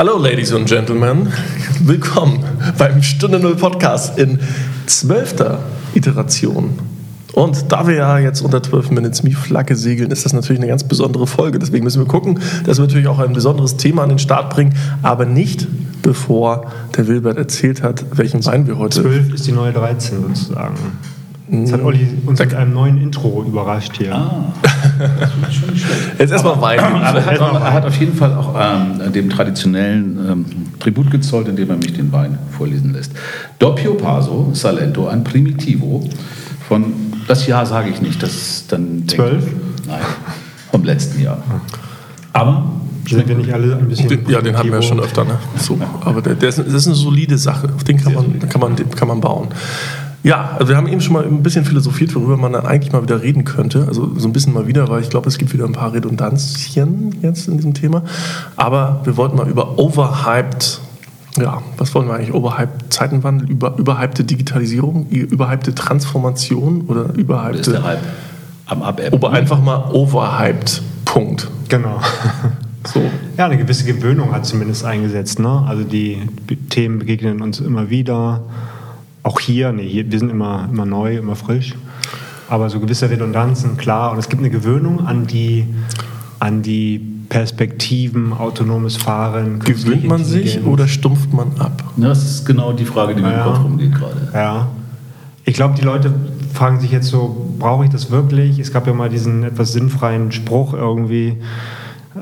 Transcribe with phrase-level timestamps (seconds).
[0.00, 1.30] Hallo, Ladies and Gentlemen.
[1.80, 2.42] Willkommen
[2.78, 4.38] beim Stunde Null Podcast in
[4.86, 5.58] zwölfter
[5.92, 6.70] Iteration.
[7.34, 10.68] Und da wir ja jetzt unter 12 Minutes Me Flagge segeln, ist das natürlich eine
[10.68, 11.58] ganz besondere Folge.
[11.58, 14.74] Deswegen müssen wir gucken, dass wir natürlich auch ein besonderes Thema an den Start bringen,
[15.02, 15.68] aber nicht
[16.00, 19.02] bevor der Wilbert erzählt hat, welchen Wein wir heute.
[19.02, 20.76] 12 ist die neue 13 sozusagen.
[21.50, 24.14] Jetzt hat Olli uns mit einem neuen Intro überrascht hier.
[24.14, 26.18] Ah, das ist schon schlecht.
[26.18, 26.78] Jetzt erstmal Wein.
[26.78, 30.46] Aber er hat, er hat auf jeden Fall auch ähm, dem traditionellen ähm,
[30.78, 33.12] Tribut gezollt, indem er mich den Wein vorlesen lässt.
[33.58, 36.08] Doppio Paso Salento, ein Primitivo
[36.68, 36.94] von,
[37.26, 39.08] das Jahr sage ich nicht, das ist dann...
[39.08, 39.44] Zwölf?
[39.88, 40.00] Nein,
[40.70, 41.42] vom letzten Jahr.
[42.32, 42.70] Aber
[43.08, 44.08] Sind wir nicht alle ein bisschen.
[44.08, 45.24] Den, ja, den hatten wir ja schon öfter.
[45.24, 45.38] Ne?
[45.56, 47.68] So, aber der, der ist, das ist eine solide Sache.
[47.74, 49.48] Auf den kann man, kann man, den kann man bauen.
[50.22, 53.02] Ja, also wir haben eben schon mal ein bisschen philosophiert, worüber man dann eigentlich mal
[53.02, 53.86] wieder reden könnte.
[53.88, 57.16] Also so ein bisschen mal wieder, weil ich glaube, es gibt wieder ein paar Redundanzien
[57.22, 58.02] jetzt in diesem Thema.
[58.56, 60.80] Aber wir wollten mal über overhyped,
[61.38, 62.34] ja, was wollen wir eigentlich?
[62.34, 67.70] Overhyped Zeitenwandel, über, überhypte Digitalisierung, überhypte Transformation oder das ist überhypte.
[67.72, 68.00] der Hype
[68.66, 69.14] am Abebben.
[69.14, 70.82] Ober einfach mal overhyped.
[71.04, 71.48] Punkt.
[71.68, 72.00] Genau.
[72.92, 73.02] So.
[73.36, 75.38] Ja, eine gewisse Gewöhnung hat zumindest eingesetzt.
[75.38, 75.64] Ne?
[75.66, 76.18] Also die
[76.70, 78.42] Themen begegnen uns immer wieder.
[79.22, 81.74] Auch hier, nee, hier, wir sind immer, immer neu, immer frisch.
[82.48, 84.12] Aber so gewisse Redundanzen, klar.
[84.12, 85.66] Und es gibt eine Gewöhnung an die,
[86.40, 89.60] an die Perspektiven, autonomes Fahren.
[89.60, 91.84] Gewöhnt man sich oder stumpft man ab?
[91.96, 93.46] Das ist genau die Frage, die mir Ja.
[93.46, 94.28] im Kopf rumgeht gerade.
[94.34, 94.66] Ja.
[95.44, 96.12] Ich glaube, die Leute
[96.52, 98.58] fragen sich jetzt so, brauche ich das wirklich?
[98.58, 101.36] Es gab ja mal diesen etwas sinnfreien Spruch irgendwie,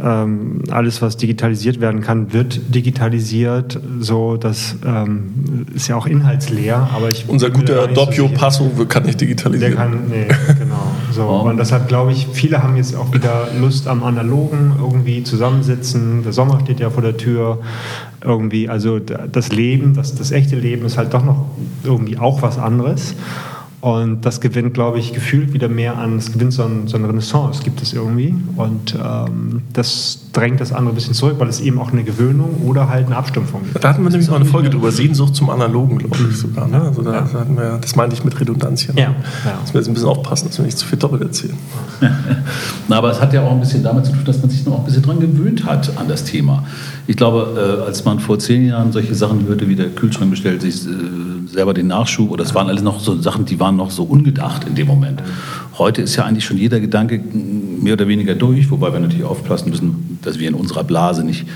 [0.03, 3.81] ähm, alles, was digitalisiert werden kann, wird digitalisiert.
[4.01, 8.39] So, das ähm, ist ja auch inhaltsleer, aber ich Unser guter so Doppio sicher.
[8.39, 9.75] Passo kann nicht Der digitalisieren.
[9.75, 10.27] kann, nee,
[10.59, 10.93] genau.
[11.13, 11.23] So.
[11.25, 11.49] Oh.
[11.49, 16.23] Und deshalb glaube ich, viele haben jetzt auch wieder Lust am Analogen, irgendwie zusammensitzen.
[16.23, 17.59] Der Sommer steht ja vor der Tür.
[18.25, 21.45] Irgendwie, also da- das Leben, das, das echte Leben ist halt doch noch
[21.85, 23.15] irgendwie auch was anderes.
[23.81, 27.09] Und das gewinnt, glaube ich, gefühlt wieder mehr an, es gewinnt so, ein, so eine
[27.09, 28.35] Renaissance, gibt es irgendwie.
[28.57, 32.63] Und ähm, das drängt das andere ein bisschen zurück, weil es eben auch eine Gewöhnung
[32.67, 33.83] oder halt eine Abstumpfung gibt.
[33.83, 36.67] Da hatten wir nämlich mal eine Folge drüber, Sehnsucht zum Analogen, glaube ich sogar.
[36.67, 36.81] Ne?
[36.81, 38.97] Also da, da hatten wir, das meinte ich mit Redundanzien.
[38.97, 39.13] Ja, ja.
[39.61, 41.57] Müssen wir jetzt ein bisschen aufpassen, dass wir nicht zu viel doppelt erzählen.
[42.89, 44.81] Na, aber es hat ja auch ein bisschen damit zu tun, dass man sich noch
[44.81, 46.65] ein bisschen dran gewöhnt hat an das Thema.
[47.09, 50.61] Ich glaube, äh, als man vor zehn Jahren solche Sachen hörte, wie der Kühlschrank bestellt
[50.61, 50.91] sich äh,
[51.51, 54.65] selber den Nachschub, oder das waren alles noch so Sachen, die waren noch so ungedacht
[54.69, 55.23] in dem Moment.
[55.79, 59.71] Heute ist ja eigentlich schon jeder Gedanke mehr oder weniger durch, wobei wir natürlich aufpassen
[59.71, 61.47] müssen, dass wir in unserer Blase nicht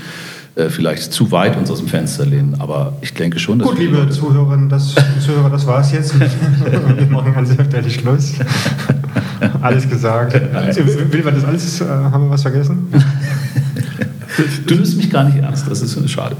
[0.55, 2.55] äh, vielleicht zu weit uns aus dem Fenster lehnen.
[2.57, 6.19] Aber ich denke schon, dass Gut, liebe Leute- Zuhörerinnen, das, Zuhörer, das war es jetzt.
[6.97, 8.33] Wir machen ganz öfterlich Schluss.
[9.61, 10.33] Alles gesagt.
[10.33, 11.81] Will wir das alles?
[11.81, 12.87] Haben wir was vergessen?
[14.67, 16.35] Du nimmst mich gar nicht ernst, das ist schade.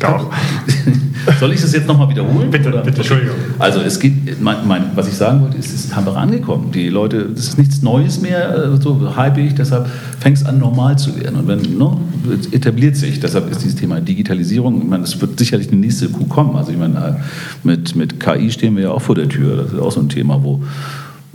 [0.00, 0.30] Doch.
[1.40, 2.50] Soll ich das jetzt nochmal wiederholen?
[2.50, 2.82] Bitte, oder?
[2.82, 3.36] bitte, Entschuldigung.
[3.58, 6.70] Also es geht, mein, mein, was ich sagen wollte, ist, es ist einfach angekommen.
[6.72, 9.88] Die Leute, das ist nichts Neues mehr, äh, so hype ich, deshalb
[10.20, 11.36] fängt es an normal zu werden.
[11.36, 11.96] Und wenn, ne,
[12.38, 16.08] es etabliert sich, deshalb ist dieses Thema Digitalisierung, ich meine, es wird sicherlich die nächste
[16.08, 16.56] Kuh kommen.
[16.56, 17.12] Also ich meine, äh,
[17.62, 20.10] mit, mit KI stehen wir ja auch vor der Tür, das ist auch so ein
[20.10, 20.62] Thema, wo,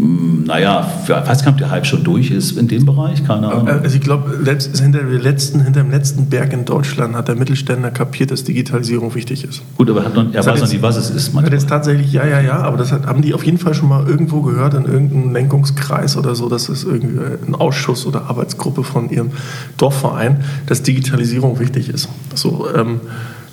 [0.01, 3.51] naja, ich weiß gar nicht, ob der Hype schon durch ist in dem Bereich, keine
[3.51, 3.67] Ahnung.
[3.67, 8.31] Also ich glaube, hinter, letzten, hinter dem letzten Berg in Deutschland hat der Mittelständler kapiert,
[8.31, 9.61] dass Digitalisierung wichtig ist.
[9.75, 11.33] Gut, aber er, hat noch, er Das weiß noch nicht, was es ist.
[11.33, 11.53] Manchmal.
[11.53, 14.07] jetzt tatsächlich, ja, ja, ja, aber das hat, haben die auf jeden Fall schon mal
[14.07, 19.09] irgendwo gehört, in irgendeinem Lenkungskreis oder so, dass es irgendwie ein Ausschuss oder Arbeitsgruppe von
[19.09, 19.31] ihrem
[19.75, 22.07] Dorfverein, dass Digitalisierung wichtig ist.
[22.35, 23.01] So, ähm,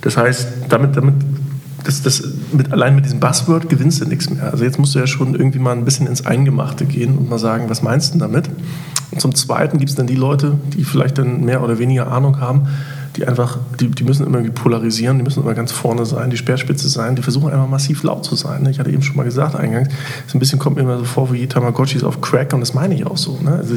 [0.03, 1.15] das heißt, damit, damit
[1.87, 4.51] das, das mit, allein mit diesem Buzzword gewinnst du nichts mehr.
[4.51, 7.39] Also jetzt musst du ja schon irgendwie mal ein bisschen ins Eingemachte gehen und mal
[7.39, 8.51] sagen, was meinst du damit?
[9.13, 12.41] Und zum Zweiten gibt es dann die Leute, die vielleicht dann mehr oder weniger Ahnung
[12.41, 12.67] haben,
[13.17, 16.37] die einfach, die, die müssen immer irgendwie polarisieren, die müssen immer ganz vorne sein, die
[16.37, 18.63] Speerspitze sein, die versuchen einfach massiv laut zu sein.
[18.63, 18.71] ne?
[18.71, 19.89] Ich hatte eben schon mal gesagt eingangs,
[20.27, 22.95] so ein bisschen kommt mir immer so vor wie Tamagotchis auf Crack und das meine
[22.95, 23.39] ich auch so.
[23.43, 23.53] Ne?
[23.53, 23.75] Also,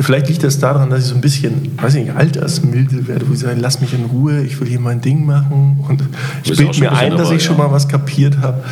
[0.00, 3.32] vielleicht liegt das daran, dass ich so ein bisschen, weiß ich nicht, altersmilde werde, wo
[3.32, 6.02] ich sage, lass mich in Ruhe, ich will hier mein Ding machen und
[6.44, 7.64] ich bilde mir ein dass dabei, ich schon ja.
[7.64, 8.62] mal was kapiert habe.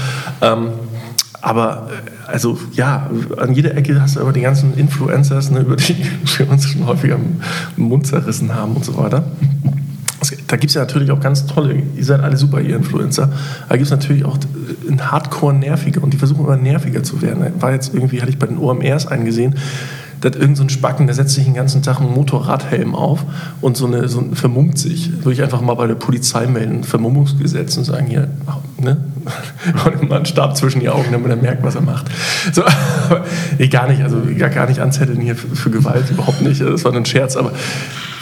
[0.41, 0.69] Ähm,
[1.43, 5.77] aber äh, also ja, an jeder Ecke hast du aber die ganzen Influencers, ne, über
[5.77, 5.97] die
[6.37, 7.19] wir uns schon häufiger
[7.77, 9.25] im Mund zerrissen haben und so weiter.
[10.47, 13.33] Da gibt es ja natürlich auch ganz tolle, ihr seid alle super, ihr Influencer.
[13.69, 14.39] Da gibt es natürlich auch
[14.89, 17.45] ein Hardcore nervige und die versuchen immer nerviger zu werden.
[17.61, 19.55] War jetzt irgendwie, hatte ich bei den OMRs eingesehen,
[20.21, 23.25] da hat irgend so Spacken, der setzt sich den ganzen Tag einen Motorradhelm auf
[23.61, 25.11] und so eine, so ein, vermummt sich.
[25.25, 28.29] Würde ich einfach mal bei der Polizei melden, Vermummungsgesetz und sagen, hier,
[28.79, 28.99] ne,
[29.85, 32.07] und immer einen Stab zwischen die Augen, damit er merkt, was er macht.
[32.53, 32.63] So,
[33.59, 36.61] nee, gar nicht, also gar, gar nicht anzetteln hier für, für Gewalt, überhaupt nicht.
[36.61, 37.53] Das war ein Scherz, aber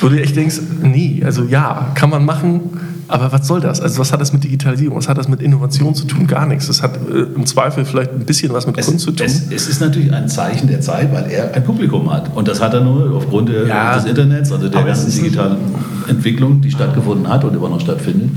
[0.01, 2.61] wo du echt denkst, nee, also ja, kann man machen,
[3.09, 3.81] aber was soll das?
[3.81, 6.27] Also was hat das mit Digitalisierung, was hat das mit Innovation zu tun?
[6.27, 6.67] Gar nichts.
[6.67, 9.25] Das hat äh, im Zweifel vielleicht ein bisschen was mit Es, Kunst zu tun.
[9.27, 12.31] es, es ist natürlich ein Zeichen der Zeit, weil er ein Publikum hat.
[12.37, 13.95] Und das hat er nur aufgrund der, Ja.
[13.97, 15.57] des Internets, also der ganzen digitalen
[16.07, 18.31] Entwicklung, die stattgefunden hat und immer noch stattfindet.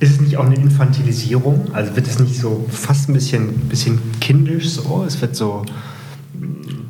[0.00, 1.66] Ist es nicht auch eine Infantilisierung?
[1.72, 5.04] Also wird es nicht so fast ein bisschen, bisschen kindisch so?
[5.06, 5.62] Es wird so.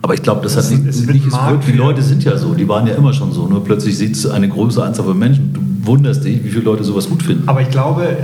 [0.03, 2.69] Aber ich glaube, das hat nicht, es nicht es die Leute sind ja so, die
[2.69, 3.47] waren ja immer schon so.
[3.47, 5.53] Nur plötzlich sieht es eine größere Anzahl von Menschen.
[5.53, 7.49] Du wunderst dich, wie viele Leute sowas gut finden.
[7.49, 8.17] Aber ich glaube,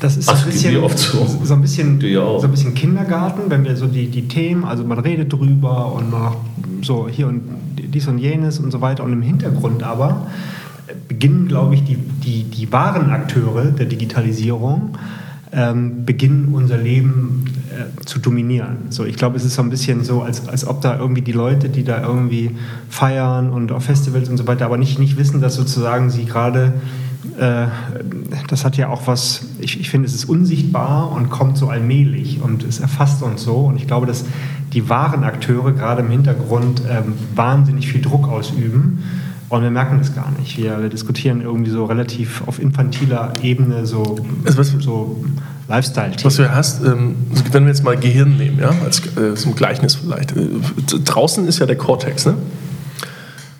[0.00, 1.26] das ist so Ach, ein bisschen, so.
[1.44, 4.98] so ein bisschen, so ein bisschen Kindergarten, wenn wir so die, die Themen, also man
[4.98, 6.38] redet drüber und man macht
[6.82, 7.42] so hier und
[7.76, 9.04] dies und jenes und so weiter.
[9.04, 10.26] Und im Hintergrund aber
[11.08, 14.96] beginnen, glaube ich, die, die, die wahren Akteure der Digitalisierung
[15.52, 18.76] ähm, beginnen unser Leben äh, zu dominieren.
[18.90, 21.32] So, ich glaube, es ist so ein bisschen so, als, als ob da irgendwie die
[21.32, 22.50] Leute, die da irgendwie
[22.88, 26.74] feiern und auf Festivals und so weiter, aber nicht, nicht wissen, dass sozusagen sie gerade,
[27.38, 27.66] äh,
[28.48, 32.40] das hat ja auch was, ich, ich finde, es ist unsichtbar und kommt so allmählich
[32.42, 33.56] und es erfasst uns so.
[33.56, 34.24] Und ich glaube, dass
[34.72, 39.02] die wahren Akteure gerade im Hintergrund ähm, wahnsinnig viel Druck ausüben.
[39.48, 40.58] Und wir merken das gar nicht.
[40.58, 45.24] Wir, wir diskutieren irgendwie so relativ auf infantiler Ebene so, Also was- so
[45.68, 46.24] Lifestyle-Themen.
[46.24, 47.14] Was du hast, ähm,
[47.52, 50.32] wenn wir jetzt mal Gehirn nehmen, ja, als äh, zum Gleichnis vielleicht.
[50.36, 50.48] Äh,
[51.04, 52.34] draußen ist ja der Cortex, ne?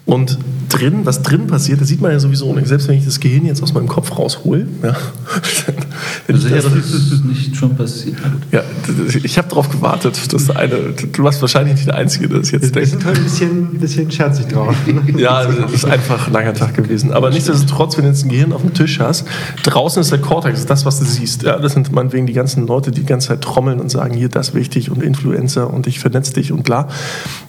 [0.06, 0.38] Und
[0.68, 2.68] drin, was drin passiert, das sieht man ja sowieso nicht.
[2.68, 4.96] Selbst wenn ich das Gehirn jetzt aus meinem Kopf raushole, ja,
[6.28, 8.16] Also, das, das ist nicht schon passiert.
[8.50, 8.62] Ja,
[9.22, 10.76] ich habe darauf gewartet, dass eine,
[11.12, 12.90] du warst wahrscheinlich nicht der Einzige, der das jetzt wir denkt.
[12.90, 14.74] sind heute ein bisschen, bisschen scherzig drauf.
[15.16, 17.12] Ja, also das ist einfach ein langer Tag gewesen.
[17.12, 19.24] Aber nichtsdestotrotz, wenn du jetzt ein Gehirn auf dem Tisch hast,
[19.62, 21.42] draußen ist der Cortex, das ist das, was du siehst.
[21.42, 24.28] Ja, das sind meinetwegen die ganzen Leute, die die ganze Zeit trommeln und sagen, hier,
[24.28, 26.88] das ist wichtig und Influencer und ich vernetz dich und bla.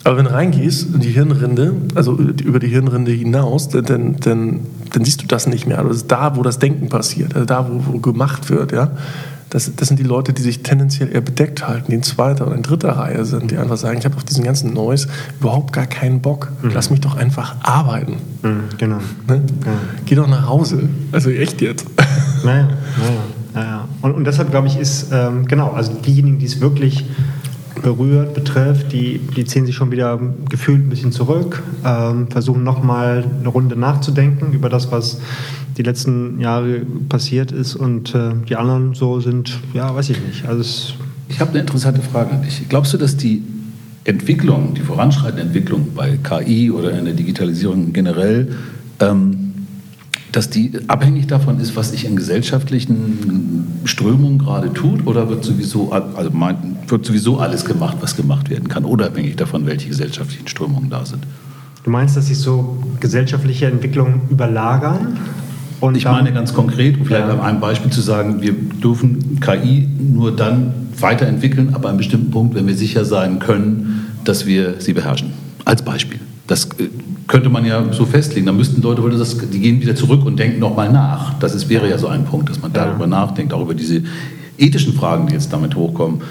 [0.04, 4.59] Aber wenn du reingehst in die Hirnrinde, also über die Hirnrinde hinaus, dann, dann,
[4.92, 5.77] dann, siehst du das nicht mehr.
[5.77, 8.92] Also das ist da, wo das Denken passiert, also da, wo, wo gemacht wird, ja.
[9.50, 12.56] Das, das sind die Leute, die sich tendenziell eher bedeckt halten, die in zweiter oder
[12.57, 15.07] in dritter Reihe sind, die einfach sagen, ich habe auf diesen ganzen Noise
[15.39, 16.51] überhaupt gar keinen Bock.
[16.63, 18.18] Lass mich doch einfach arbeiten.
[18.44, 19.00] Mhm, genau.
[19.25, 19.42] Ne?
[20.06, 20.89] Geh doch nach Hause.
[21.13, 21.86] Also echt jetzt.
[22.44, 23.24] Naja, naja,
[23.54, 23.88] naja.
[24.01, 27.06] Und, und deshalb glaube ich, ist, ähm, genau, also diejenigen, die es wirklich
[27.82, 30.20] berührt, betrifft, die, die ziehen sich schon wieder
[30.50, 35.20] gefühlt ein bisschen zurück, ähm, versuchen nochmal eine Runde nachzudenken über das, was
[35.78, 40.46] die letzten Jahre passiert ist und äh, die anderen so sind, ja, weiß ich nicht.
[40.48, 40.94] Also
[41.30, 42.68] Ich habe eine interessante Frage an dich.
[42.68, 43.44] Glaubst du, dass die
[44.04, 48.54] Entwicklung, die voranschreitende Entwicklung bei KI oder in der Digitalisierung generell,
[49.00, 49.47] ähm,
[50.32, 55.92] dass die abhängig davon ist, was sich in gesellschaftlichen Strömungen gerade tut, oder wird sowieso,
[55.92, 60.90] also mein, wird sowieso alles gemacht, was gemacht werden kann, unabhängig davon, welche gesellschaftlichen Strömungen
[60.90, 61.26] da sind?
[61.84, 65.18] du meinst, dass sich so gesellschaftliche Entwicklungen überlagern?
[65.80, 67.34] Und Ich meine ganz konkret, um vielleicht Ja.
[67.34, 72.56] an einem Beispiel zu sagen, wir dürfen KI nur dann weiterentwickeln, ab einem bestimmten Punkt,
[72.56, 75.32] wenn wir sicher sein können, dass wir sie beherrschen.
[75.64, 76.20] Als Beispiel.
[76.48, 76.90] Das äh,
[77.28, 78.46] könnte man ja so festlegen.
[78.46, 81.34] Da müssten Leute, das, die gehen wieder zurück und denken nochmal nach.
[81.40, 82.86] Das ist, wäre ja so ein Punkt, dass man Ja.
[82.86, 84.02] darüber nachdenkt, auch über diese
[84.58, 86.22] ethischen Fragen, die jetzt damit hochkommen.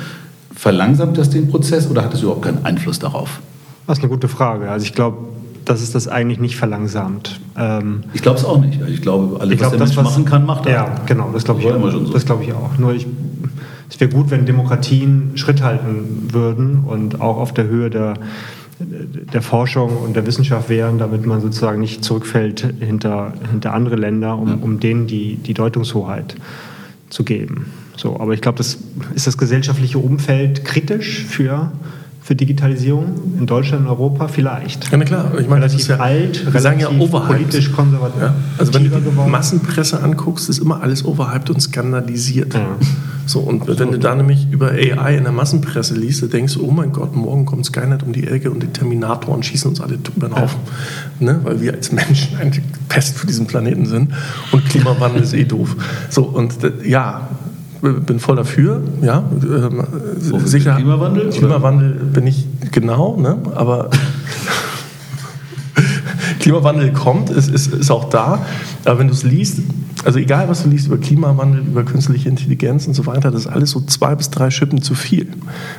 [0.55, 3.41] Verlangsamt das den Prozess oder hat es überhaupt keinen Einfluss darauf?
[3.87, 4.71] Das ist eine gute Frage.
[4.71, 5.19] Also ich glaube,
[5.67, 7.41] dass es das eigentlich nicht verlangsamt.
[7.59, 8.81] Ähm, Ich glaube es auch nicht.
[8.89, 10.73] Ich glaube, alles, ich was glaube, der das, Mensch was machen kann, macht er.
[10.73, 11.75] Ja, genau, das glaube ich, auch.
[11.75, 12.13] immer schon so.
[12.13, 12.79] Das glaube ich auch.
[12.79, 13.07] Nur ich,
[13.91, 18.15] es wäre gut, wenn Demokratien Schritt halten würden und auch auf der Höhe der,
[18.79, 24.37] der Forschung und der Wissenschaft wären, damit man sozusagen nicht zurückfällt hinter, hinter andere Länder,
[24.37, 26.37] um, um denen die, die Deutungshoheit
[27.09, 27.73] zu geben.
[27.97, 28.79] So, aber ich glaube, das
[29.15, 31.73] ist das gesellschaftliche Umfeld kritisch für,
[32.21, 34.91] für Digitalisierung in Deutschland, in Europa vielleicht.
[34.91, 35.33] Ja, na klar.
[35.41, 37.39] Ich meine, das relativ ist ja, alt, wir sagen ja overhyped.
[37.39, 38.21] politisch konservativ.
[38.21, 39.31] Ja, also wenn du die geworden.
[39.31, 42.53] Massenpresse anguckst, ist immer alles overhyped und skandalisiert.
[42.53, 42.77] Ja.
[43.27, 46.65] So, und wenn du da nämlich über AI in der Massenpresse liest, dann denkst du,
[46.65, 49.99] oh mein Gott, morgen kommt Skynet um die Ecke und die Terminatoren schießen uns alle
[50.17, 50.61] über den Haufen.
[51.19, 51.41] Ne?
[51.43, 54.13] Weil wir als Menschen eigentlich Pest für diesen Planeten sind
[54.53, 55.75] und Klimawandel ist eh doof.
[56.09, 57.29] So, und äh, ja,
[57.81, 59.25] bin voll dafür, ja.
[59.43, 59.85] Ähm,
[60.45, 60.77] sicher.
[60.77, 61.37] Klimawandel, oder?
[61.37, 63.39] Klimawandel bin ich genau, ne?
[63.55, 63.91] aber
[66.41, 68.47] Klimawandel kommt, ist, ist, ist auch da.
[68.87, 69.59] Aber wenn du es liest,
[70.05, 73.47] Also egal, was du liest über Klimawandel, über künstliche Intelligenz und so weiter, das ist
[73.49, 75.27] alles so zwei bis drei Schippen zu viel.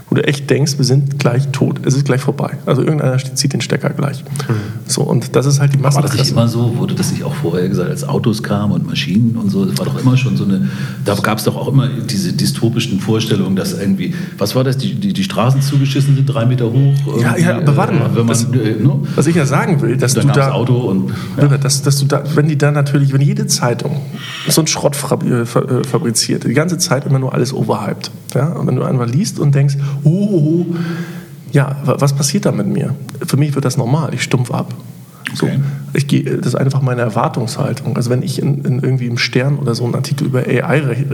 [0.10, 2.58] Wo du echt denkst, wir sind gleich tot, es ist gleich vorbei.
[2.66, 4.26] Also irgendeiner zieht den Stecker gleich.
[4.26, 4.54] Mhm.
[4.86, 5.96] So, und das ist halt die Masse.
[5.96, 6.78] War das nicht immer so?
[6.78, 9.64] Wurde das nicht auch vorher gesagt, als Autos kamen und Maschinen und so?
[9.64, 10.68] Das war doch immer schon so eine,
[11.06, 14.96] da gab es doch auch immer diese dystopischen Vorstellungen, dass irgendwie, was war das, die,
[14.96, 17.22] die, die Straßen zugeschissen sind, drei Meter hoch?
[17.22, 18.08] Ja, ja, aber warte mal.
[18.08, 19.00] Äh, man, das, äh, ne?
[19.16, 21.58] Was ich ja sagen will, dass du da, Auto und, ja.
[21.58, 24.01] dass, dass du da, wenn die da natürlich, wenn jede Zeitung
[24.48, 28.12] so einen Schrott äh, fabriziert, die ganze Zeit immer nur alles overhyped.
[28.34, 28.48] Ja?
[28.54, 30.75] Und wenn du einfach liest und denkst, oh, oh, oh,
[31.51, 32.96] ja, was passiert da mit mir?
[33.25, 34.74] Für mich wird das normal, ich stumpf ab.
[35.34, 35.50] So,
[35.94, 37.98] ich gehe, das ist einfach meine Erwartungshaltung.
[37.98, 41.06] Also wenn ich in, in, irgendwie im Stern oder so einen Artikel über AI äh,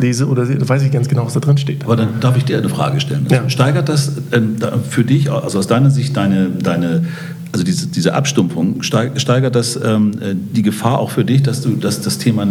[0.00, 1.84] lese oder weiß ich ganz genau, was da drin steht.
[1.84, 3.26] Aber dann darf ich dir eine Frage stellen.
[3.30, 3.48] Ja.
[3.48, 4.56] Steigert das ähm,
[4.88, 7.06] für dich, also aus deiner Sicht, deine, deine
[7.52, 11.70] also diese, diese Abstumpfung, steigert das ähm, äh, die Gefahr auch für dich, dass, du,
[11.70, 12.46] dass das Thema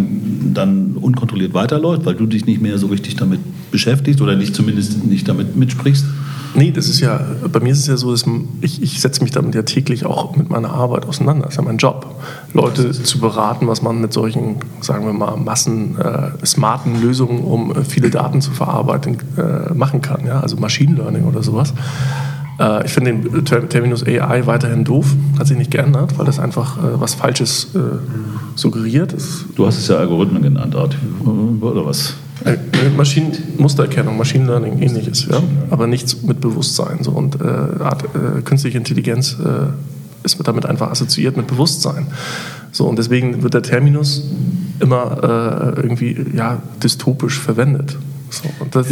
[0.53, 3.39] dann unkontrolliert weiterläuft, weil du dich nicht mehr so richtig damit
[3.71, 6.05] beschäftigst oder nicht zumindest nicht damit mitsprichst?
[6.55, 7.19] Nee, das ist ja,
[7.51, 8.25] bei mir ist es ja so, dass
[8.61, 11.45] ich, ich setze mich damit ja täglich auch mit meiner Arbeit auseinander.
[11.45, 12.15] Das ist ja mein Job,
[12.53, 17.75] Leute zu beraten, was man mit solchen, sagen wir mal, massen, äh, smarten Lösungen, um
[17.75, 20.25] äh, viele Daten zu verarbeiten, äh, machen kann.
[20.25, 20.39] Ja?
[20.39, 21.73] Also Machine Learning oder sowas.
[22.59, 26.77] Äh, ich finde den Terminus AI weiterhin doof, hat sich nicht geändert, weil das einfach
[26.77, 27.79] äh, was Falsches äh,
[28.55, 29.13] suggeriert.
[29.13, 30.95] Das du hast es ja Algorithmen genannt, Art,
[31.61, 32.15] oder was?
[32.95, 35.41] Maschinen, Mustererkennung, Machine Learning, ähnliches, ja?
[35.71, 36.99] aber nichts mit Bewusstsein.
[37.01, 37.11] So.
[37.11, 38.05] Und Art,
[38.45, 39.35] künstliche Intelligenz
[40.23, 42.05] ist damit einfach assoziiert mit Bewusstsein.
[42.71, 44.23] So, und deswegen wird der Terminus
[44.79, 47.97] immer irgendwie ja, dystopisch verwendet.
[48.29, 48.87] So, und das,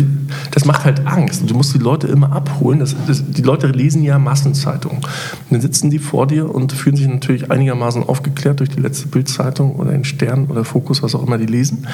[0.51, 1.49] das, macht halt Angst.
[1.49, 2.79] Du musst die Leute immer abholen.
[2.79, 5.01] Das, das, die Leute lesen ja Massenzeitungen.
[5.49, 9.75] Dann sitzen die vor dir und fühlen sich natürlich einigermaßen aufgeklärt durch die letzte Bildzeitung
[9.75, 11.87] oder den Stern oder Fokus, was auch immer die lesen.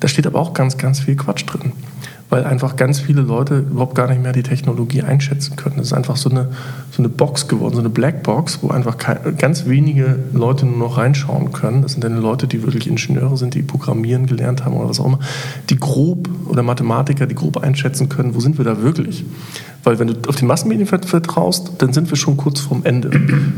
[0.00, 1.72] Da steht aber auch ganz, ganz viel Quatsch drin
[2.28, 5.76] weil einfach ganz viele Leute überhaupt gar nicht mehr die Technologie einschätzen können.
[5.76, 6.48] Das ist einfach so eine,
[6.90, 8.96] so eine Box geworden, so eine Blackbox, wo einfach
[9.38, 11.82] ganz wenige Leute nur noch reinschauen können.
[11.82, 15.06] Das sind dann Leute, die wirklich Ingenieure sind, die Programmieren gelernt haben oder was auch
[15.06, 15.20] immer,
[15.70, 19.24] die grob oder Mathematiker, die grob einschätzen können, wo sind wir da wirklich.
[19.86, 23.08] Weil wenn du auf die Massenmedien vertraust, dann sind wir schon kurz vorm Ende.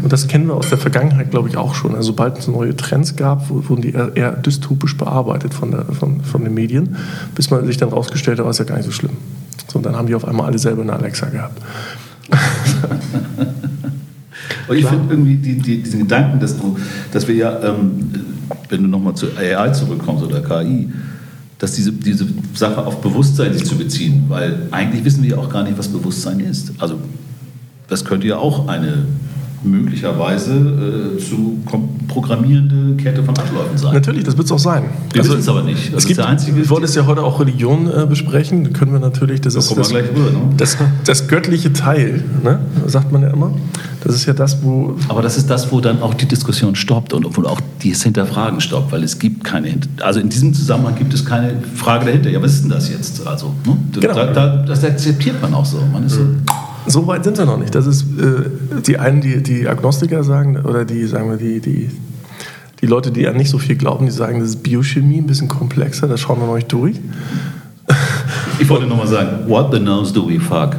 [0.02, 1.94] Und das kennen wir aus der Vergangenheit, glaube ich, auch schon.
[1.94, 6.44] Also sobald es neue Trends gab, wurden die eher, dystopisch bearbeitet von, der, von, von
[6.44, 6.96] den Medien,
[7.34, 9.16] bis man sich dann rausgestellt hat, war es ja gar nicht so schlimm.
[9.68, 11.62] So, und dann haben die auf einmal alle selber eine Alexa gehabt.
[14.68, 16.76] Und ich finde irgendwie die, die, diesen Gedanken, dass, du,
[17.10, 18.10] dass wir ja, ähm,
[18.68, 20.90] wenn du nochmal zu AI zurückkommst oder KI,
[21.58, 25.50] dass diese, diese Sache auf Bewusstsein sich zu beziehen, weil eigentlich wissen wir ja auch
[25.50, 26.72] gar nicht, was Bewusstsein ist.
[26.78, 26.98] Also
[27.88, 29.06] das könnte ja auch eine
[29.62, 31.58] möglicherweise äh, zu
[32.06, 33.94] programmierende Kette von Abläufen sein.
[33.94, 34.84] Natürlich, das wird es auch sein.
[35.12, 35.92] Wir also, wissen es aber nicht.
[35.92, 38.64] Das es gibt, einzige, ich wollte es ja heute auch Religion äh, besprechen.
[38.64, 40.40] Da können wir natürlich, das, ist das, rüber, ne?
[40.56, 42.60] das, das, göttliche Teil, ne?
[42.86, 43.52] sagt man ja immer.
[44.04, 44.96] Das ist ja das, wo.
[45.08, 48.60] Aber das ist das, wo dann auch die Diskussion stoppt und wo auch das Hinterfragen
[48.60, 49.74] stoppt, weil es gibt keine.
[50.00, 52.30] Also in diesem Zusammenhang gibt es keine Frage dahinter.
[52.30, 53.26] Ja, was ist denn das jetzt?
[53.26, 53.76] Also, ne?
[53.92, 54.14] genau.
[54.14, 55.78] da, da, das akzeptiert man auch so.
[55.92, 56.42] Man ist mhm.
[56.46, 56.54] so,
[56.90, 57.74] so weit sind wir noch nicht.
[57.74, 61.90] Das ist äh, die einen, die, die Agnostiker sagen, oder die, sagen wir, die, die,
[62.80, 65.48] die Leute, die an nicht so viel glauben, die sagen, das ist Biochemie, ein bisschen
[65.48, 66.96] komplexer, das schauen wir noch nicht durch.
[68.58, 70.76] Ich wollte nochmal sagen, what the nose do we fuck?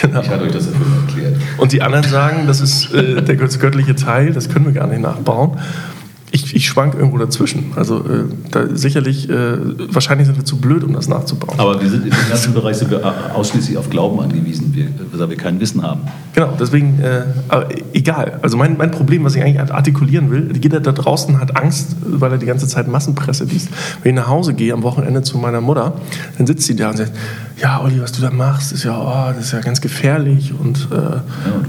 [0.00, 0.20] Genau.
[0.20, 1.36] Ich hatte euch das ja erklärt.
[1.58, 5.00] Und die anderen sagen, das ist äh, der göttliche Teil, das können wir gar nicht
[5.00, 5.58] nachbauen.
[6.30, 7.72] Ich, ich schwank irgendwo dazwischen.
[7.76, 9.56] Also äh, da sicherlich, äh,
[9.92, 11.58] wahrscheinlich sind wir zu blöd, um das nachzubauen.
[11.58, 15.30] Aber wir sind in dem ganzen Bereich sind wir ausschließlich auf Glauben angewiesen, wir, weil
[15.30, 16.02] wir kein Wissen haben.
[16.34, 17.24] Genau, deswegen, äh,
[17.94, 18.38] egal.
[18.42, 22.32] Also mein, mein Problem, was ich eigentlich artikulieren will, jeder da draußen hat Angst, weil
[22.32, 23.68] er die ganze Zeit Massenpresse liest.
[24.02, 25.94] Wenn ich nach Hause gehe am Wochenende zu meiner Mutter,
[26.36, 27.12] dann sitzt sie da und sagt,
[27.60, 30.88] ja, Olli, was du da machst, ist ja, oh, das ist ja ganz gefährlich und
[30.92, 31.22] äh, ja,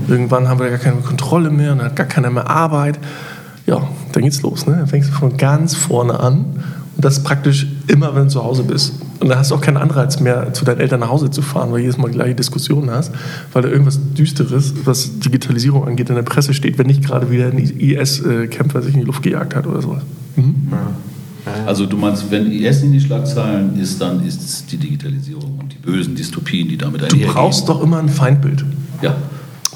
[0.08, 3.00] irgendwann haben wir gar keine Kontrolle mehr und hat gar keiner mehr Arbeit
[3.70, 4.66] ja, dann geht's los.
[4.66, 4.78] Ne?
[4.78, 6.46] Dann fängst du von ganz vorne an
[6.96, 8.94] und das praktisch immer, wenn du zu Hause bist.
[9.20, 11.72] Und dann hast du auch keinen Anreiz mehr, zu deinen Eltern nach Hause zu fahren,
[11.72, 13.12] weil du jedes Mal die gleiche Diskussion hast,
[13.54, 17.48] weil da irgendwas Düsteres, was Digitalisierung angeht, in der Presse steht, wenn nicht gerade wieder
[17.48, 20.02] ein IS-Kämpfer sich in die Luft gejagt hat oder sowas.
[20.36, 20.74] Mhm.
[21.66, 25.72] Also du meinst, wenn IS in die Schlagzeilen ist, dann ist es die Digitalisierung und
[25.72, 27.28] die bösen Dystopien, die damit einhergehen.
[27.28, 28.66] Du brauchst doch immer ein Feindbild.
[29.02, 29.16] Ja.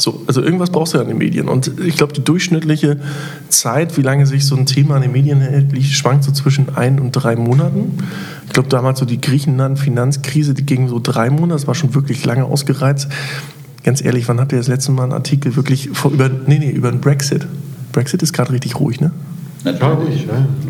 [0.04, 1.48] So, also irgendwas brauchst du ja in den Medien.
[1.48, 3.00] Und ich glaube, die durchschnittliche
[3.48, 7.00] Zeit, wie lange sich so ein Thema in den Medien hält, schwankt so zwischen ein
[7.00, 8.00] und drei Monaten.
[8.46, 12.26] Ich glaube, damals so die Griechenland-Finanzkrise, die ging so drei Monate, das war schon wirklich
[12.26, 13.08] lange ausgereizt.
[13.86, 16.72] Ganz ehrlich, wann habt ihr das letzte Mal einen Artikel wirklich vor, über, nee, nee,
[16.72, 17.48] über den Brexit?
[17.94, 19.12] Brexit ist gerade richtig ruhig, ne?
[19.64, 20.28] Natürlich.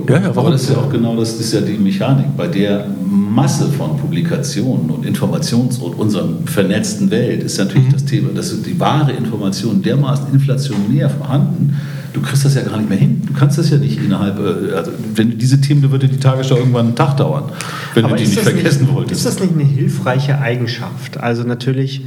[0.07, 2.37] Ja, ja, Aber das ist ja auch genau das ist ja die Mechanik.
[2.37, 7.93] Bei der Masse von Publikationen und Informations- und unserer vernetzten Welt ist natürlich mhm.
[7.93, 11.75] das Thema, dass die wahre Information dermaßen inflationär vorhanden
[12.13, 13.21] du kriegst das ja gar nicht mehr hin.
[13.25, 16.57] Du kannst das ja nicht innerhalb, äh, also wenn diese Themen, da würde die Tagesschau
[16.57, 17.51] irgendwann einen Tag dauern,
[17.95, 19.25] wenn Aber du die nicht vergessen nicht, wolltest.
[19.25, 21.17] Ist das nicht eine hilfreiche Eigenschaft?
[21.17, 22.05] Also natürlich,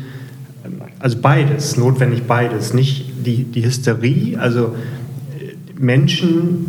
[0.64, 2.73] ähm, also beides, notwendig beides.
[2.73, 4.75] Nicht die, die Hysterie, also
[5.78, 6.66] Menschen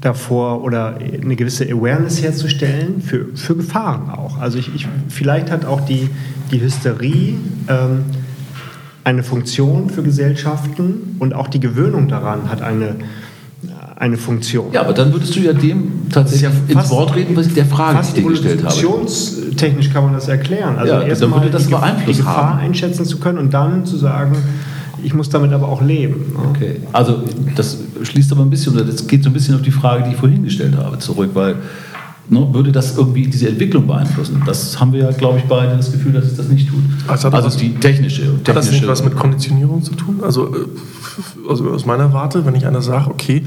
[0.00, 4.38] davor oder eine gewisse Awareness herzustellen für, für Gefahren auch.
[4.38, 6.08] Also ich, ich vielleicht hat auch die,
[6.50, 7.36] die Hysterie
[7.68, 8.04] ähm,
[9.04, 12.96] eine Funktion für Gesellschaften und auch die Gewöhnung daran hat eine,
[13.96, 14.72] eine Funktion.
[14.72, 17.66] Ja, aber dann würdest du ja dem tatsächlich ja ins Wort reden, was ich der
[17.66, 18.74] Frage, die ich dir gestellt habe.
[18.74, 20.78] Funktionstechnisch kann man das erklären.
[20.78, 22.60] Also ja, erstmal die, die Gefahr haben.
[22.60, 24.36] einschätzen zu können und dann zu sagen,
[25.02, 26.32] ich muss damit aber auch leben.
[26.32, 26.48] Ne?
[26.50, 27.22] Okay, also
[27.56, 30.10] das schließt aber ein bisschen, oder das geht so ein bisschen auf die Frage, die
[30.10, 31.56] ich vorhin gestellt habe, zurück, weil
[32.30, 34.42] ne, würde das irgendwie diese Entwicklung beeinflussen?
[34.46, 36.82] Das haben wir ja, glaube ich, beide das Gefühl, dass es das nicht tut.
[37.08, 38.48] Also, also die technische, technische.
[38.48, 40.20] Hat das nicht was mit Konditionierung zu tun?
[40.22, 40.66] Also, äh,
[41.48, 43.42] also aus meiner Warte, wenn ich einer sage, okay,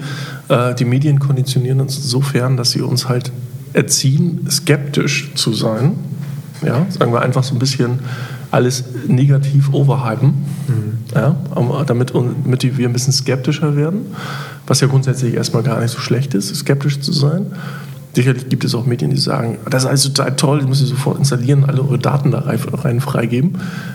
[0.50, 3.32] äh, die Medien konditionieren uns insofern, dass sie uns halt
[3.74, 5.94] erziehen, skeptisch zu sein.
[6.66, 8.00] Ja, sagen wir einfach so ein bisschen
[8.54, 10.98] alles negativ overhypen, mhm.
[11.14, 11.36] ja,
[11.88, 14.06] damit, damit wir ein bisschen skeptischer werden,
[14.68, 17.48] was ja grundsätzlich erstmal gar nicht so schlecht ist, skeptisch zu sein.
[18.16, 21.18] Sicherlich gibt es auch Medien, die sagen, das ist alles total toll, die müssen sofort
[21.18, 23.54] installieren, alle eure Daten da rein freigeben.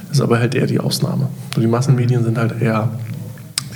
[0.08, 1.28] Das ist aber halt eher die Ausnahme.
[1.54, 2.90] Und die Massenmedien sind halt eher,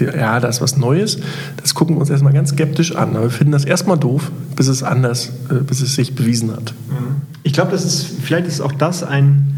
[0.01, 1.19] ja, das ist was Neues.
[1.59, 3.11] Das gucken wir uns erstmal ganz skeptisch an.
[3.11, 6.75] Aber wir finden das erstmal doof, bis es anders, äh, bis es sich bewiesen hat.
[7.45, 9.52] Ich glaube, das ist, vielleicht ist auch das ein,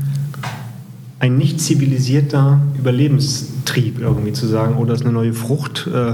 [1.25, 5.89] ein nicht zivilisierter Überlebenstrieb, irgendwie zu sagen, oh, das ist eine neue Frucht.
[5.93, 6.13] Äh,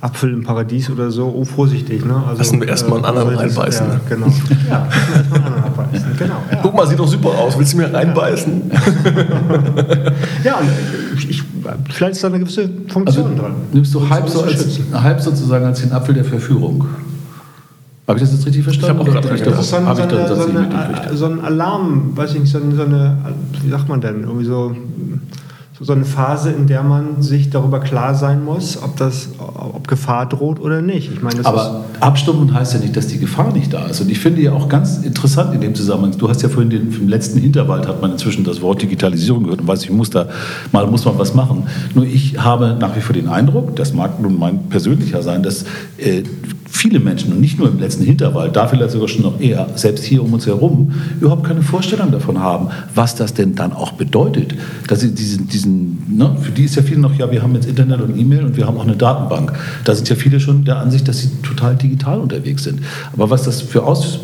[0.00, 2.04] Apfel im Paradies oder so, oh, vorsichtig.
[2.04, 2.14] Ne?
[2.24, 3.86] Also, Lassen wir erstmal einen äh, anderen also reinbeißen.
[3.88, 4.26] Ja, genau.
[4.70, 6.16] Ja, erstmal einen anderen reinbeißen.
[6.16, 6.58] Genau, ja.
[6.62, 7.58] Guck mal, sieht doch super aus.
[7.58, 8.70] Willst du mir reinbeißen?
[10.44, 10.68] ja, und
[11.16, 11.42] ich, ich,
[11.92, 13.54] vielleicht ist da eine gewisse Funktion also, dran.
[13.72, 16.86] Nimmst du halb, so als, halb sozusagen als den Apfel der Verführung?
[18.08, 19.02] Habe ich das jetzt richtig verstanden?
[19.02, 22.40] Ich habe auch gerade Das ist so, ein, so, so, so ein Alarm, weiß ich
[22.40, 23.18] nicht, so eine,
[23.62, 24.74] wie sagt man denn, irgendwie so
[25.80, 30.26] so eine Phase, in der man sich darüber klar sein muss, ob, das, ob Gefahr
[30.26, 31.12] droht oder nicht.
[31.12, 34.00] Ich meine, Aber abstumpfen heißt ja nicht, dass die Gefahr nicht da ist.
[34.00, 36.92] Und ich finde ja auch ganz interessant in dem Zusammenhang, du hast ja vorhin den,
[36.92, 40.28] im letzten Hinterwald hat man inzwischen das Wort Digitalisierung gehört und weiß, ich muss da
[40.72, 41.64] mal muss man was machen.
[41.94, 45.64] Nur ich habe nach wie vor den Eindruck, das mag nun mein persönlicher sein, dass
[45.98, 46.24] äh,
[46.70, 50.04] viele Menschen und nicht nur im letzten Hinterwald, da vielleicht sogar schon noch eher, selbst
[50.04, 54.54] hier um uns herum, überhaupt keine Vorstellung davon haben, was das denn dann auch bedeutet.
[54.86, 57.66] Dass sie diesen, diesen ne, für die ist ja viel noch, ja, wir haben jetzt
[57.66, 59.52] Internet und E-Mail und wir haben auch eine Datenbank.
[59.84, 62.80] Da sind ja viele schon der Ansicht, dass sie total digital unterwegs sind.
[63.12, 64.20] Aber was das für Aus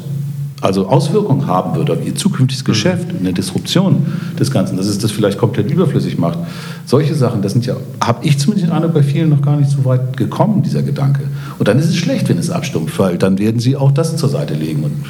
[0.64, 2.66] also Auswirkungen haben wird auf ihr zukünftiges mhm.
[2.66, 4.06] Geschäft, eine Disruption
[4.38, 6.38] des Ganzen, dass es das vielleicht komplett überflüssig macht.
[6.86, 9.70] Solche Sachen, das sind ja, habe ich zumindest den Eindruck, bei vielen noch gar nicht
[9.70, 11.24] so weit gekommen, dieser Gedanke.
[11.58, 14.28] Und dann ist es schlecht, wenn es abstumpft, weil dann werden sie auch das zur
[14.28, 14.84] Seite legen.
[14.84, 15.04] Und,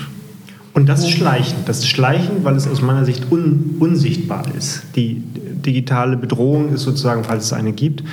[0.74, 1.58] und das ist Schleichen.
[1.66, 4.82] Das ist Schleichen, weil es aus meiner Sicht un, unsichtbar ist.
[4.96, 5.22] Die
[5.64, 8.04] digitale Bedrohung ist sozusagen, falls es eine gibt,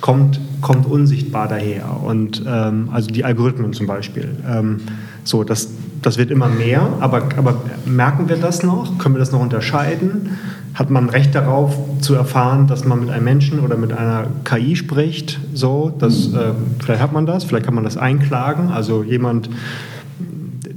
[0.00, 2.02] kommt, kommt unsichtbar daher.
[2.02, 4.36] Und ähm, also die Algorithmen zum Beispiel.
[4.48, 4.80] Ähm,
[5.24, 5.68] so, das,
[6.02, 8.98] das wird immer mehr, aber, aber merken wir das noch?
[8.98, 10.38] Können wir das noch unterscheiden?
[10.74, 14.76] Hat man Recht darauf zu erfahren, dass man mit einem Menschen oder mit einer KI
[14.76, 15.40] spricht?
[15.52, 18.70] So, das, äh, vielleicht hat man das, vielleicht kann man das einklagen.
[18.70, 19.48] Also jemand,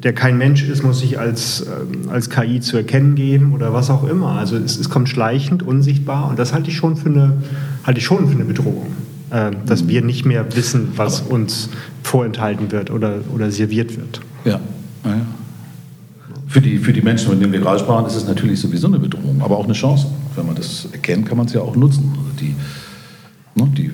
[0.03, 3.89] der kein Mensch ist, muss sich als, äh, als KI zu erkennen geben oder was
[3.89, 4.33] auch immer.
[4.33, 7.33] Also es, es kommt schleichend, unsichtbar und das halte ich schon für eine,
[7.83, 8.88] halte ich schon für eine Bedrohung.
[9.29, 11.69] Äh, dass wir nicht mehr wissen, was Aber uns
[12.01, 14.21] vorenthalten wird oder, oder serviert wird.
[14.45, 14.60] Ja.
[15.03, 15.17] ja.
[16.47, 18.99] Für die, für die Menschen, von denen wir gerade sprachen, ist es natürlich sowieso eine
[18.99, 20.07] Bedrohung, aber auch eine Chance.
[20.36, 22.13] Wenn man das erkennt, kann man es ja auch nutzen.
[22.17, 22.55] Also die,
[23.55, 23.91] ne, die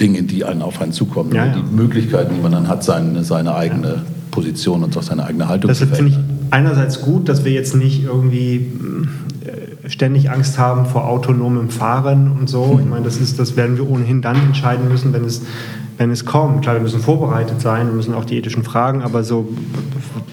[0.00, 1.54] Dinge, die einen auf einen zukommen, ja, ja.
[1.54, 5.68] die Möglichkeiten, die man dann hat, seine, seine eigene Position und auch seine eigene Haltung
[5.68, 6.20] Deshalb zu verändern.
[6.20, 8.66] finde ich einerseits gut, dass wir jetzt nicht irgendwie
[9.88, 12.78] ständig Angst haben vor autonomem Fahren und so.
[12.80, 15.42] Ich meine, das, ist, das werden wir ohnehin dann entscheiden müssen, wenn es
[15.98, 16.62] wenn es kommt.
[16.62, 19.48] Klar, wir müssen vorbereitet sein, wir müssen auch die ethischen Fragen, aber so,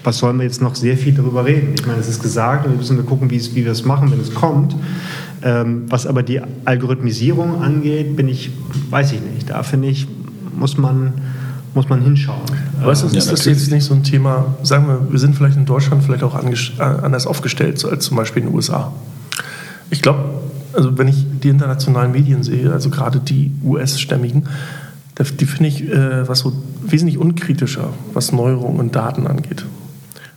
[0.02, 1.72] was sollen wir jetzt noch sehr viel darüber reden?
[1.74, 4.10] Ich meine, es ist gesagt und wir müssen gucken, wie, es, wie wir es machen,
[4.10, 4.76] wenn es kommt.
[5.42, 8.50] Ähm, was aber die Algorithmisierung angeht, bin ich,
[8.90, 9.50] weiß ich nicht.
[9.50, 10.06] Da finde ich,
[10.56, 11.14] muss man,
[11.74, 12.40] muss man hinschauen.
[12.84, 16.02] Du, ist das jetzt nicht so ein Thema, sagen wir, wir sind vielleicht in Deutschland
[16.04, 18.92] vielleicht auch äh, anders aufgestellt als zum Beispiel in den USA.
[19.90, 20.24] Ich glaube,
[20.72, 24.46] also wenn ich die internationalen Medien sehe, also gerade die US-stämmigen,
[25.18, 29.64] die finde ich äh, was so wesentlich unkritischer, was Neuerungen und Daten angeht.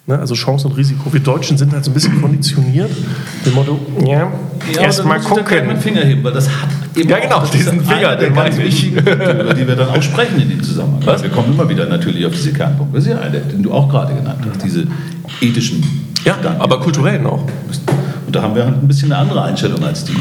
[0.08, 0.18] Ne?
[0.18, 1.12] Also Chance und Risiko.
[1.12, 2.90] Wir Deutschen sind halt so ein bisschen konditioniert.
[3.46, 4.32] Dem Motto, ja,
[4.74, 5.68] Ja, erst aber mal dann muss ich da gleich gucken.
[5.68, 8.58] meinen Finger heben, weil das hat eben Ja, genau, auch, diesen Finger, der den ganz
[8.58, 11.02] wichtigen Punkte, über die wir dann auch sprechen in dem Zusammenhang.
[11.06, 11.24] Was?
[11.24, 12.96] Wir kommen immer wieder natürlich auf diese Kernpunkte.
[12.98, 14.88] Das ist ja einer, den du auch gerade genannt hast, diese
[15.42, 15.84] ethischen
[16.24, 16.62] Ja, Gedanken.
[16.62, 17.44] aber kulturell noch.
[18.26, 20.14] Und da haben wir halt ein bisschen eine andere Einstellung als die.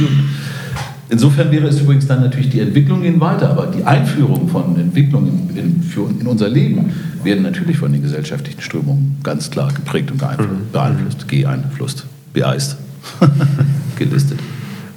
[1.09, 5.51] Insofern wäre es übrigens dann natürlich, die Entwicklung gehen weiter, aber die Einführung von Entwicklungen
[5.55, 6.92] in, in, in unser Leben
[7.23, 10.73] werden natürlich von den gesellschaftlichen Strömungen ganz klar geprägt und beeinflusst, Mhm.
[10.73, 12.77] beeinflusst geeinflusst, beeist,
[13.97, 14.40] gelistet.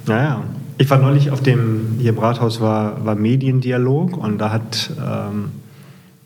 [0.06, 0.42] Naja,
[0.78, 5.50] ich war neulich auf dem, hier im Rathaus war, war Mediendialog und da hat, ähm,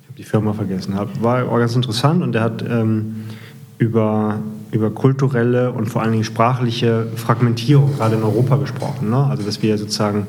[0.00, 3.16] ich habe die Firma vergessen, war, war ganz interessant und der hat ähm,
[3.78, 4.38] über,
[4.74, 9.10] über kulturelle und vor allen Dingen sprachliche Fragmentierung gerade in Europa gesprochen.
[9.10, 9.16] Ne?
[9.16, 10.26] Also dass wir sozusagen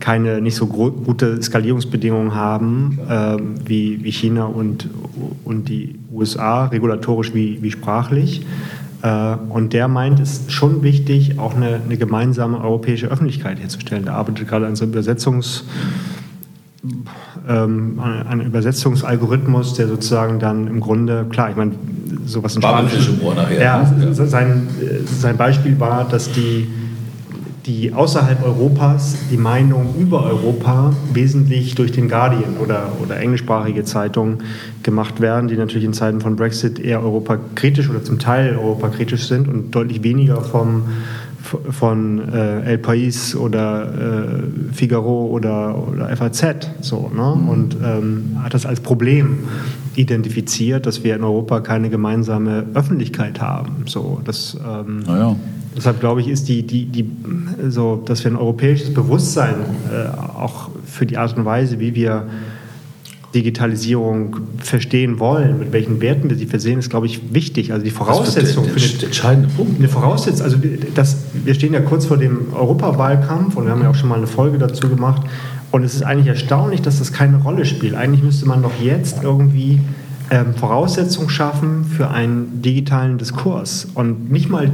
[0.00, 4.88] keine nicht so gute Skalierungsbedingungen haben ähm, wie, wie China und,
[5.44, 8.46] und die USA, regulatorisch wie, wie sprachlich.
[9.02, 14.04] Äh, und der meint, es ist schon wichtig, auch eine, eine gemeinsame europäische Öffentlichkeit herzustellen.
[14.04, 15.64] Der arbeitet gerade an so Übersetzungs,
[17.48, 21.72] ähm, einem Übersetzungsalgorithmus, der sozusagen dann im Grunde, klar, ich meine,
[22.26, 23.60] sowas in nachher.
[23.60, 24.14] Ja, ne?
[24.14, 24.68] sein,
[25.04, 26.68] sein Beispiel war, dass die,
[27.66, 34.38] die außerhalb Europas die Meinung über Europa wesentlich durch den Guardian oder, oder englischsprachige Zeitungen
[34.82, 39.48] gemacht werden, die natürlich in Zeiten von Brexit eher europakritisch oder zum Teil europakritisch sind
[39.48, 40.84] und deutlich weniger vom,
[41.70, 46.70] von äh, El País oder äh, Figaro oder, oder FAZ.
[46.80, 47.32] So, ne?
[47.32, 49.40] Und ähm, hat das als Problem
[49.94, 53.84] identifiziert, dass wir in Europa keine gemeinsame Öffentlichkeit haben.
[53.86, 55.36] So, das, ähm, Naja.
[55.76, 57.10] Deshalb glaube ich, ist die, die, die,
[57.68, 59.54] so, dass wir ein europäisches Bewusstsein
[59.90, 62.26] äh, auch für die Art und Weise, wie wir
[63.34, 67.72] Digitalisierung verstehen wollen, mit welchen Werten wir sie versehen, ist, glaube ich, wichtig.
[67.72, 69.78] Also die Voraussetzung der, eine der entscheidende Punkt.
[69.78, 70.58] eine Voraussetzung, also
[70.94, 74.18] das, wir stehen ja kurz vor dem Europawahlkampf und wir haben ja auch schon mal
[74.18, 75.22] eine Folge dazu gemacht.
[75.72, 77.94] Und es ist eigentlich erstaunlich, dass das keine Rolle spielt.
[77.94, 79.80] Eigentlich müsste man doch jetzt irgendwie
[80.30, 83.88] ähm, Voraussetzungen schaffen für einen digitalen Diskurs.
[83.94, 84.70] Und nicht mal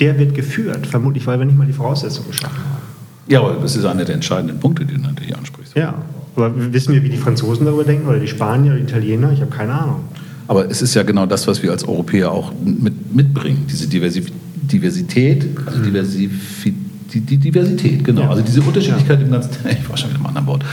[0.00, 2.82] der wird geführt, vermutlich, weil wir nicht mal die Voraussetzungen geschaffen haben.
[3.28, 5.76] Ja, aber das ist einer der entscheidenden Punkte, die du natürlich ansprichst.
[5.76, 5.94] Ja,
[6.36, 9.30] aber wissen wir, wie die Franzosen darüber denken oder die Spanier oder die Italiener?
[9.32, 10.00] Ich habe keine Ahnung.
[10.48, 14.24] Aber es ist ja genau das, was wir als Europäer auch mit, mitbringen, diese Diversi
[14.66, 16.74] Diversität, also Diversifi
[17.12, 18.22] die, die Diversität, genau.
[18.22, 18.30] Ja.
[18.30, 20.64] Also diese Unterschiedlichkeit im ganzen, ich war schon wieder im anderen Wort.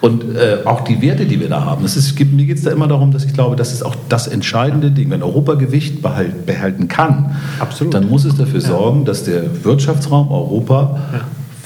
[0.00, 1.82] Und äh, auch die Werte, die wir da haben.
[1.82, 4.28] Das ist, mir geht es da immer darum, dass ich glaube, das ist auch das
[4.28, 5.10] entscheidende Ding.
[5.10, 7.94] Wenn Europa Gewicht behalt, behalten kann, Absolut.
[7.94, 11.00] dann muss es dafür sorgen, dass der Wirtschaftsraum Europa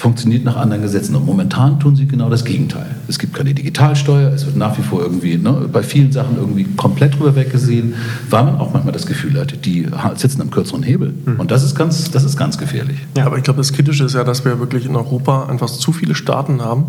[0.02, 1.14] funktioniert nach anderen Gesetzen.
[1.14, 2.96] Und momentan tun sie genau das Gegenteil.
[3.06, 6.64] Es gibt keine Digitalsteuer, es wird nach wie vor irgendwie ne, bei vielen Sachen irgendwie
[6.64, 7.94] komplett drüber weggesehen,
[8.28, 9.86] weil man auch manchmal das Gefühl hat, die
[10.16, 11.14] sitzen am kürzeren Hebel.
[11.38, 12.98] Und das ist ganz, das ist ganz gefährlich.
[13.16, 15.92] Ja, aber ich glaube, das Kritische ist ja, dass wir wirklich in Europa einfach zu
[15.92, 16.86] viele Staaten haben,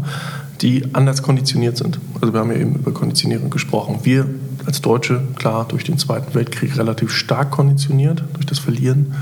[0.62, 2.00] die anders konditioniert sind.
[2.20, 4.00] Also wir haben ja eben über Konditionierung gesprochen.
[4.02, 4.26] Wir
[4.66, 9.14] als Deutsche, klar, durch den Zweiten Weltkrieg relativ stark konditioniert, durch das Verlieren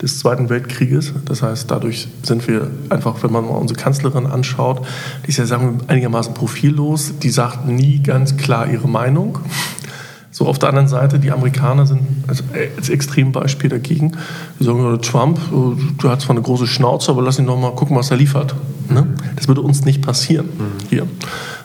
[0.00, 1.12] des Zweiten Weltkrieges.
[1.24, 4.86] Das heißt, dadurch sind wir einfach, wenn man mal unsere Kanzlerin anschaut,
[5.24, 9.38] die ist ja sagen wir, einigermaßen profillos, die sagt nie ganz klar ihre Meinung.
[10.30, 12.44] So, auf der anderen Seite, die Amerikaner sind als,
[12.76, 14.12] als Extrembeispiel dagegen.
[14.60, 17.74] Die sagen, Trump, äh, der hat zwar eine große Schnauze, aber lass ihn doch mal
[17.74, 18.54] gucken, was er liefert.
[18.88, 19.06] Ne?
[19.34, 20.48] Das würde uns nicht passieren
[20.90, 21.08] hier.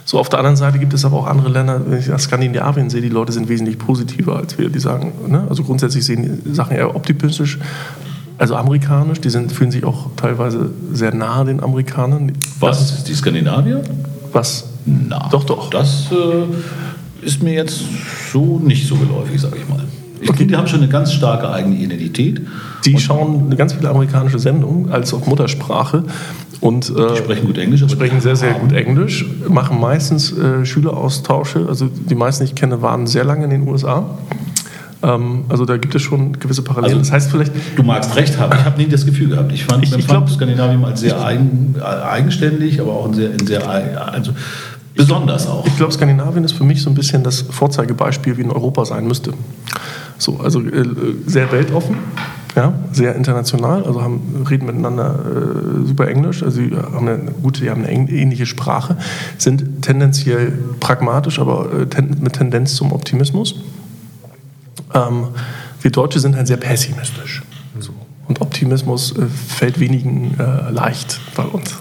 [0.05, 2.89] So, auf der anderen Seite gibt es aber auch andere Länder, wenn ich nach Skandinavien
[2.89, 4.69] sehe, die Leute sind wesentlich positiver als wir.
[4.69, 5.45] Die sagen, ne?
[5.49, 7.59] also grundsätzlich sehen die Sachen eher optimistisch,
[8.43, 9.21] also amerikanisch.
[9.21, 12.33] Die sind, fühlen sich auch teilweise sehr nahe den Amerikanern.
[12.59, 13.03] Was?
[13.05, 13.81] Die Skandinavier?
[14.33, 14.65] Was?
[14.85, 15.69] Na, Doch, doch.
[15.69, 17.81] Das äh, ist mir jetzt
[18.33, 19.79] so nicht so geläufig, sage ich mal.
[20.19, 20.39] Ich Okay.
[20.39, 22.41] finde, die haben schon eine ganz starke eigene Identität.
[22.85, 26.03] Die schauen ganz viele amerikanische Sendungen als auch Muttersprache
[26.61, 31.65] und äh, Die sprechen gut Englisch, sprechen sehr, sehr gut Englisch, machen meistens äh, Schüleraustausche.
[31.67, 34.05] Also die meisten, die ich kenne, waren sehr lange in den USA.
[35.03, 36.99] Ähm, also da gibt es schon gewisse Parallelen.
[36.99, 38.57] Also- das heißt vielleicht, Du magst recht haben.
[38.57, 39.51] Ich habe nie das Gefühl gehabt.
[39.51, 43.31] Ich fand, Ich- ich, glaub- Skandinavien als sehr eigen, äh, eigenständig, aber auch ein sehr,
[43.31, 43.67] ein sehr
[44.13, 44.31] also
[44.95, 45.65] besonders auch.
[45.65, 49.07] ich glaube, Skandinavien ist für mich so ein bisschen das Vorzeigebeispiel, wie in Europa sein
[49.07, 49.33] müsste.
[50.17, 50.85] So, also äh,
[51.25, 51.97] sehr weltoffen.
[52.55, 57.61] Ja, sehr international, also haben, reden miteinander äh, super Englisch, also sie haben eine gute,
[57.61, 58.95] die haben eine ähn- ähnliche Sprache,
[59.39, 63.55] sind tendenziell pragmatisch, aber äh, ten, mit Tendenz zum Optimismus.
[64.93, 65.29] Ähm,
[65.81, 67.43] wir Deutsche sind halt sehr pessimistisch.
[67.79, 67.93] So.
[68.27, 71.75] Und Optimismus äh, fällt wenigen äh, leicht bei uns.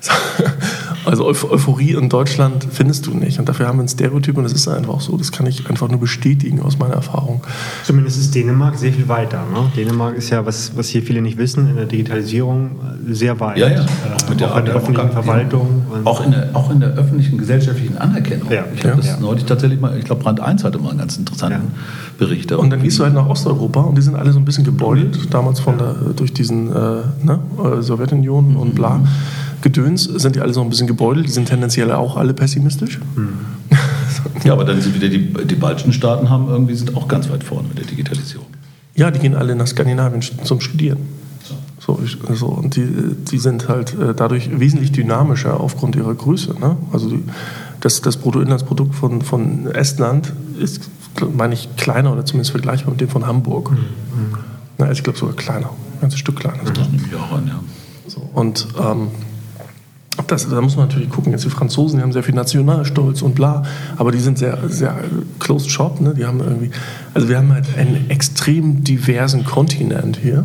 [1.04, 1.10] So.
[1.10, 3.38] Also Euphorie in Deutschland findest du nicht.
[3.38, 5.16] Und dafür haben wir ein Stereotyp und das ist einfach so.
[5.16, 7.42] Das kann ich einfach nur bestätigen aus meiner Erfahrung.
[7.84, 9.44] Zumindest ist Dänemark sehr viel weiter.
[9.52, 9.70] Ne?
[9.76, 12.72] Dänemark ist ja, was, was hier viele nicht wissen, in der Digitalisierung
[13.08, 13.58] sehr weit.
[13.58, 13.80] Ja, ja.
[13.80, 15.82] Äh, Mit der, auch in der öffentlichen Verwaltung.
[16.04, 18.50] Auch in, der, auch in der öffentlichen gesellschaftlichen Anerkennung.
[18.50, 18.64] Ja.
[18.74, 18.96] Ich habe ja.
[18.96, 19.16] das ja.
[19.20, 21.72] neulich tatsächlich mal, ich glaube Brand 1 hatte mal einen ganz interessanten
[22.18, 22.52] Bericht.
[22.52, 25.32] Und dann gehst du halt nach Osteuropa und die sind alle so ein bisschen gebeutelt,
[25.32, 26.72] damals von der, durch diesen äh,
[27.22, 28.56] ne, äh, Sowjetunion mhm.
[28.56, 29.00] und bla.
[29.64, 33.00] Gedöns sind die alle so ein bisschen gebeutelt, die sind tendenziell auch alle pessimistisch.
[33.16, 33.38] Mhm.
[34.44, 37.42] ja, aber dann sind wieder die, die baltischen Staaten haben irgendwie sind auch ganz weit
[37.42, 38.46] vorne mit der Digitalisierung.
[38.94, 40.98] Ja, die gehen alle nach Skandinavien zum Studieren.
[41.80, 41.98] So,
[42.34, 42.86] so, und die,
[43.30, 46.54] die sind halt äh, dadurch wesentlich dynamischer aufgrund ihrer Größe.
[46.60, 46.76] Ne?
[46.92, 47.24] Also die,
[47.80, 50.90] das, das Bruttoinlandsprodukt von, von Estland ist,
[51.34, 53.70] meine ich, kleiner oder zumindest vergleichbar mit dem von Hamburg.
[53.70, 53.78] Mhm.
[54.76, 56.58] Na, ich glaube sogar kleiner, ein ganzes Stück kleiner.
[56.64, 57.60] Das nehme ich auch an, ja.
[58.06, 59.08] So, und ähm,
[60.26, 61.32] das, da muss man natürlich gucken.
[61.32, 63.64] Jetzt die Franzosen, die haben sehr viel Nationalstolz und bla,
[63.96, 64.96] aber die sind sehr, sehr
[65.38, 66.00] closed shop.
[66.00, 66.14] Ne?
[66.14, 66.70] Die haben irgendwie,
[67.14, 70.44] also wir haben halt einen extrem diversen Kontinent hier.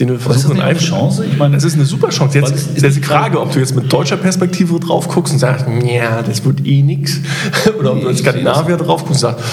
[0.00, 1.24] Den wir versuchen, ist das eine Chance?
[1.24, 2.38] Ich meine, es ist eine super Chance.
[2.38, 5.66] Jetzt ist, ist die Frage, ob du jetzt mit deutscher Perspektive drauf guckst und sagst,
[5.84, 7.20] ja, das wird eh nichts.
[7.78, 9.44] Oder ob du als Skandinavier drauf guckst und sagst,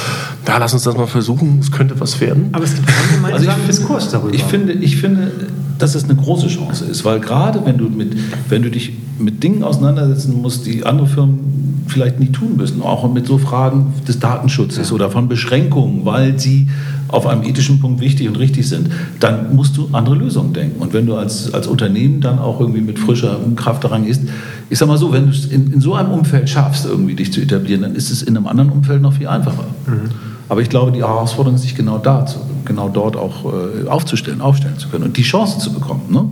[0.47, 2.49] ja, lass uns das mal versuchen, es könnte was werden.
[2.51, 4.33] Aber es gibt keinen gemeinsamen also Diskurs darüber.
[4.33, 5.31] Ich finde, ich finde,
[5.77, 8.15] dass es eine große Chance ist, weil gerade wenn du, mit,
[8.49, 13.11] wenn du dich mit Dingen auseinandersetzen musst, die andere Firmen vielleicht nicht tun müssen, auch
[13.11, 14.95] mit so Fragen des Datenschutzes ja.
[14.95, 16.67] oder von Beschränkungen, weil sie
[17.11, 20.81] auf einem ethischen Punkt wichtig und richtig sind, dann musst du andere Lösungen denken.
[20.81, 24.23] Und wenn du als, als Unternehmen dann auch irgendwie mit frischer Kraft daran gehst,
[24.69, 27.33] ich sag mal so, wenn du es in, in so einem Umfeld schaffst, irgendwie dich
[27.33, 29.65] zu etablieren, dann ist es in einem anderen Umfeld noch viel einfacher.
[29.85, 30.09] Mhm.
[30.47, 32.25] Aber ich glaube, die Herausforderung ist, sich genau da,
[32.65, 36.01] genau dort auch äh, aufzustellen, aufstellen zu können und die Chance zu bekommen.
[36.09, 36.25] Ne?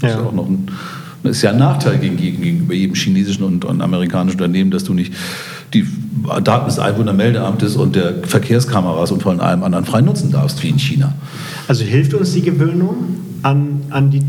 [0.00, 0.16] Das ja.
[0.16, 0.66] ist ja auch noch ein,
[1.22, 5.12] das ist ja ein Nachteil gegenüber jedem chinesischen und, und amerikanischen Unternehmen, dass du nicht
[5.74, 5.86] die
[6.42, 10.78] Daten des Einwohnermeldeamtes und der Verkehrskameras und von allem anderen frei nutzen darfst, wie in
[10.78, 11.14] China.
[11.68, 12.96] Also hilft uns die Gewöhnung
[13.42, 14.22] an, an die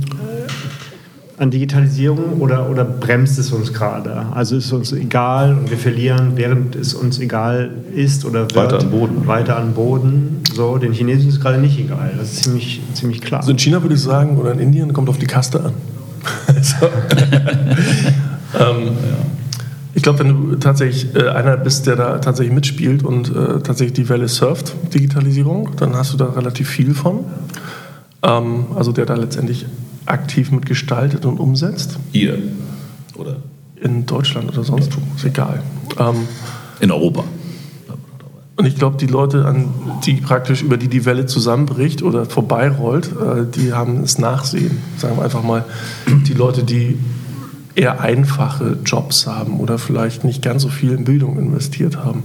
[1.41, 4.27] an Digitalisierung oder, oder bremst es uns gerade?
[4.32, 8.56] Also ist es uns egal und wir verlieren, während es uns egal ist oder wird,
[8.56, 9.27] weiter an Boden.
[9.27, 10.43] Weiter an Boden.
[10.54, 12.13] So, den Chinesen ist es gerade nicht egal.
[12.15, 13.39] Das ist ziemlich, ziemlich klar.
[13.39, 15.73] Also in China würde ich sagen, oder in Indien, kommt auf die Kaste an.
[18.60, 18.97] ähm,
[19.93, 23.93] Ich glaube, wenn du tatsächlich äh, einer bist, der da tatsächlich mitspielt und äh, tatsächlich
[23.93, 27.25] die Welle surft, Digitalisierung, dann hast du da relativ viel von.
[28.23, 29.65] Ähm, also der da letztendlich
[30.05, 31.99] aktiv mitgestaltet und umsetzt.
[32.12, 32.38] Hier,
[33.15, 33.38] oder?
[33.81, 35.62] In Deutschland oder sonst wo, ist egal.
[35.99, 36.27] Ähm,
[36.79, 37.23] in Europa.
[38.62, 39.74] Und ich glaube, die Leute, an
[40.06, 44.78] die praktisch über die die Welle zusammenbricht oder vorbeirollt, äh, die haben es Nachsehen.
[44.97, 45.65] Sagen wir einfach mal,
[46.28, 47.00] die Leute, die
[47.74, 52.21] eher einfache Jobs haben oder vielleicht nicht ganz so viel in Bildung investiert haben,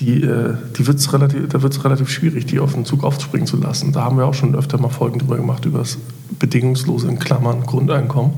[0.00, 3.46] die, äh, die wird's relativ, da wird es relativ schwierig, die auf den Zug aufspringen
[3.46, 3.90] zu lassen.
[3.92, 5.96] Da haben wir auch schon öfter mal Folgen drüber gemacht, über das
[6.40, 8.34] bedingungslose in Klammern Grundeinkommen,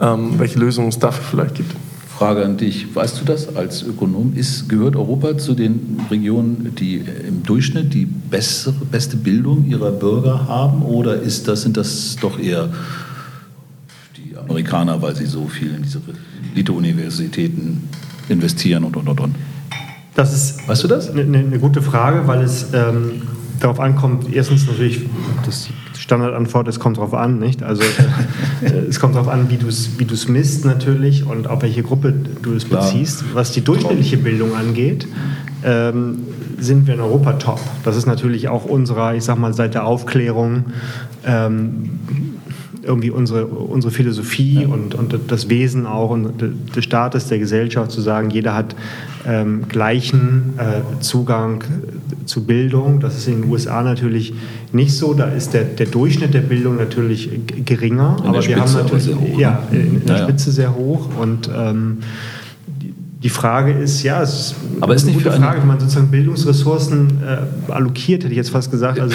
[0.00, 1.76] ähm, welche Lösungen es dafür vielleicht gibt.
[2.18, 2.94] Frage an dich.
[2.94, 4.34] Weißt du das als Ökonom?
[4.36, 6.96] Ist, gehört Europa zu den Regionen, die
[7.26, 10.82] im Durchschnitt die bessere, beste Bildung ihrer Bürger haben?
[10.82, 12.68] Oder ist das, sind das doch eher
[14.16, 16.00] die Amerikaner, weil sie so viel in diese
[16.54, 17.88] Elite-Universitäten
[18.28, 19.34] investieren und, und, und, und?
[20.14, 21.10] Das ist weißt du das?
[21.10, 23.22] Eine, eine gute Frage, weil es ähm,
[23.62, 25.00] darauf ankommt, erstens natürlich,
[25.44, 27.62] das Standardantwort, es kommt darauf an, nicht?
[27.62, 27.82] Also
[28.62, 32.12] äh, es kommt darauf an, wie du es wie misst natürlich und auf welche Gruppe
[32.42, 33.24] du es beziehst.
[33.34, 35.06] Was die durchschnittliche Bildung angeht,
[35.64, 36.18] ähm,
[36.58, 37.60] sind wir in Europa top.
[37.84, 40.66] Das ist natürlich auch unserer, ich sag mal, seit der Aufklärung
[41.24, 41.90] ähm,
[42.82, 46.42] irgendwie unsere, unsere Philosophie und, und das Wesen auch und
[46.74, 48.74] des Staates, der Gesellschaft zu sagen, jeder hat
[49.26, 51.64] ähm, gleichen äh, Zugang
[52.26, 53.00] zu Bildung.
[53.00, 54.34] Das ist in den USA natürlich
[54.72, 55.14] nicht so.
[55.14, 57.30] Da ist der, der Durchschnitt der Bildung natürlich
[57.64, 58.16] geringer.
[58.20, 59.78] In aber wir haben natürlich hoch, ja, ne?
[59.78, 61.98] in, in der ja, Spitze sehr hoch und ähm,
[63.22, 67.08] die Frage ist, ja, es ist Aber ist eine gute Frage, wenn man sozusagen Bildungsressourcen
[67.22, 68.98] äh, allokiert, hätte ich jetzt fast gesagt.
[68.98, 69.14] Also,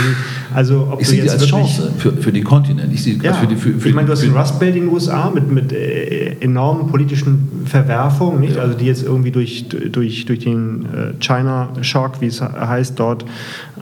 [0.54, 2.94] also ob ich sehe die als Chance für, für den Kontinent.
[2.94, 4.84] Ich, sehe, ja, für die, für, für ich meine, du hast den Rust Belt in
[4.84, 8.56] den USA mit, mit äh, enormen politischen Verwerfungen, nicht?
[8.56, 8.62] Ja.
[8.62, 13.26] also die jetzt irgendwie durch, durch, durch den äh, China Shock, wie es heißt, dort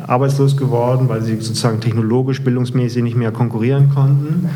[0.07, 4.49] arbeitslos geworden, weil sie sozusagen technologisch, bildungsmäßig nicht mehr konkurrieren konnten.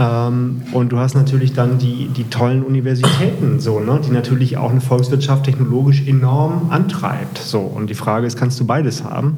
[0.00, 4.70] Ähm, und du hast natürlich dann die, die tollen Universitäten, so, ne, die natürlich auch
[4.70, 7.36] eine Volkswirtschaft technologisch enorm antreibt.
[7.36, 7.58] So.
[7.58, 9.36] Und die Frage ist, kannst du beides haben?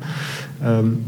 [0.65, 0.99] Ähm,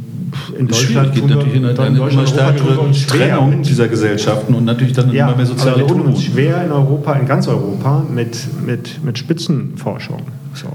[0.59, 5.13] in Deutschland geht natürlich in, eine, in immer stärkere Trennung dieser Gesellschaften und natürlich dann
[5.13, 8.37] ja, immer mehr soziale aber wir uns schwer in Europa, in ganz Europa, mit,
[8.67, 10.23] mit, mit Spitzenforschung.
[10.55, 10.67] So.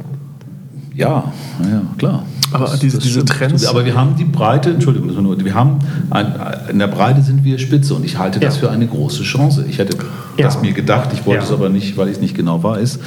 [0.95, 1.33] Ja,
[1.69, 2.23] ja, klar.
[2.51, 3.65] Aber das, diese, das diese Trends.
[3.65, 5.09] Aber wir haben die Breite, Entschuldigung,
[5.43, 6.33] wir haben ein,
[6.69, 8.61] in der Breite sind wir Spitze und ich halte das ja.
[8.61, 9.65] für eine große Chance.
[9.69, 9.97] Ich hätte
[10.37, 10.45] ja.
[10.45, 11.45] das mir gedacht, ich wollte ja.
[11.45, 12.99] es aber nicht, weil ich es nicht genau weiß,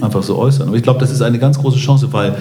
[0.00, 0.68] einfach so äußern.
[0.68, 2.36] Aber ich glaube, das ist eine ganz große Chance, weil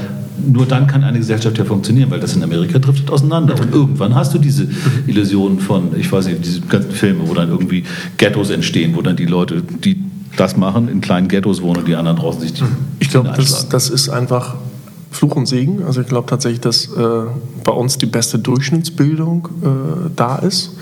[0.47, 3.55] nur dann kann eine Gesellschaft ja funktionieren, weil das in Amerika driftet auseinander.
[3.59, 4.67] Und irgendwann hast du diese
[5.07, 7.83] Illusionen von, ich weiß nicht, diese ganzen Filme, wo dann irgendwie
[8.17, 10.03] Ghettos entstehen, wo dann die Leute, die
[10.38, 12.63] das machen, in kleinen Ghettos wohnen und die anderen draußen sich die.
[12.99, 14.55] Ich glaube, das, das ist einfach
[15.12, 15.84] Fluch und Segen.
[15.86, 17.26] Also ich glaube tatsächlich, dass äh,
[17.63, 20.76] bei uns die beste Durchschnittsbildung äh, da ist,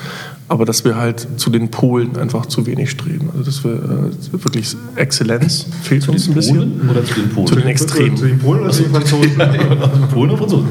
[0.50, 3.30] aber dass wir halt zu den Polen einfach zu wenig streben.
[3.32, 6.58] Also dass wir äh, wirklich Exzellenz fehlt zu uns ein bisschen.
[6.58, 7.48] Polen oder zu den Polen?
[7.48, 8.18] Zu den Extremen.
[8.18, 9.38] Zu den Polen oder zu den Franzosen?
[10.14, 10.68] Polen oder Franzosen?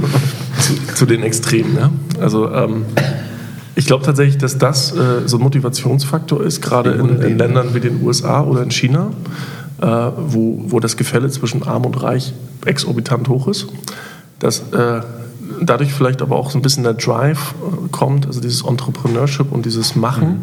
[0.60, 1.90] Zu, zu, den Extremen, ja.
[2.20, 2.84] Also ähm,
[3.74, 7.80] ich glaube tatsächlich, dass das äh, so ein Motivationsfaktor ist, gerade in, in Ländern wie
[7.80, 9.10] den USA oder in China
[9.80, 12.32] äh, wo, wo das Gefälle zwischen Arm und Reich
[12.64, 13.66] exorbitant hoch ist.
[14.38, 15.00] Dass äh,
[15.60, 19.66] dadurch vielleicht aber auch so ein bisschen der Drive äh, kommt, also dieses Entrepreneurship und
[19.66, 20.42] dieses Machen, mhm.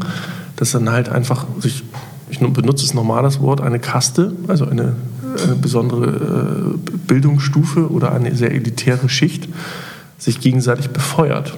[0.56, 1.84] dass dann halt einfach sich,
[2.30, 4.96] ich benutze das normales Wort, eine Kaste, also eine,
[5.44, 9.50] eine besondere äh, Bildungsstufe oder eine sehr elitäre Schicht
[10.18, 11.58] sich gegenseitig befeuert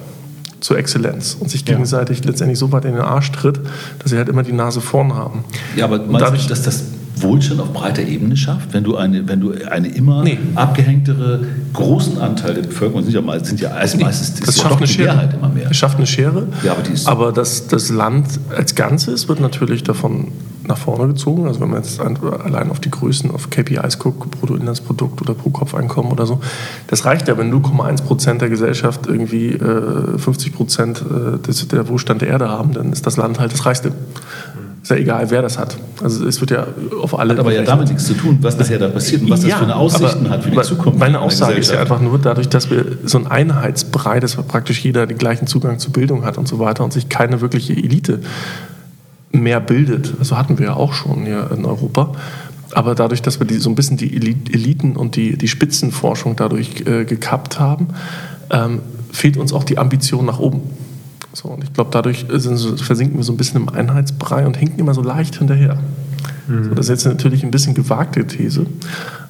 [0.60, 2.26] zur Exzellenz und sich gegenseitig ja.
[2.26, 3.60] letztendlich so weit in den Arsch tritt,
[4.00, 5.44] dass sie halt immer die Nase vorn haben.
[5.76, 6.82] Ja, aber meinst dadurch, du, dass das
[7.26, 10.38] Wohlstand auf breiter Ebene schafft, wenn du eine, wenn du eine immer nee.
[10.54, 14.86] abgehängtere großen Anteil der Bevölkerung sind ja meistens, sind ja also meistens das schafft eine
[14.86, 15.14] Schere.
[15.14, 15.70] Mehrheit immer mehr.
[15.70, 16.48] Es schafft eine Schere.
[16.62, 20.28] Ja, aber, die ist aber das, das Land als Ganzes wird natürlich davon
[20.68, 21.46] nach vorne gezogen.
[21.46, 26.26] Also wenn man jetzt allein auf die Größen, auf KPIs guckt, Bruttoinlandsprodukt oder Pro-Kopf-Einkommen oder
[26.26, 26.40] so,
[26.88, 32.22] das reicht ja, wenn 0,1 Prozent der Gesellschaft irgendwie äh, 50 Prozent äh, der Wohlstand
[32.22, 33.92] der Erde haben, dann ist das Land halt das reichste.
[34.86, 35.76] Ist ja egal, wer das hat.
[36.00, 36.64] Also es wird ja
[37.02, 37.32] auf alle.
[37.32, 39.58] Hat aber ja damit nichts zu tun, was bisher da passiert und was ja, das
[39.58, 41.00] für eine Aussichten hat für die Zukunft.
[41.00, 45.08] Meine Aussage ist ja einfach nur dadurch, dass wir so ein Einheitsbrei, dass praktisch jeder
[45.08, 48.20] den gleichen Zugang zu Bildung hat und so weiter und sich keine wirkliche Elite
[49.32, 50.14] mehr bildet.
[50.20, 52.12] Also hatten wir ja auch schon hier in Europa.
[52.70, 56.84] Aber dadurch, dass wir die, so ein bisschen die Eliten und die, die Spitzenforschung dadurch
[56.86, 57.88] äh, gekappt haben,
[58.52, 60.60] ähm, fehlt uns auch die Ambition nach oben.
[61.36, 64.78] So, und ich glaube, dadurch sind, versinken wir so ein bisschen im Einheitsbrei und hinken
[64.78, 65.78] immer so leicht hinterher.
[66.48, 66.64] Mhm.
[66.64, 68.64] So, das ist jetzt natürlich ein bisschen gewagte These,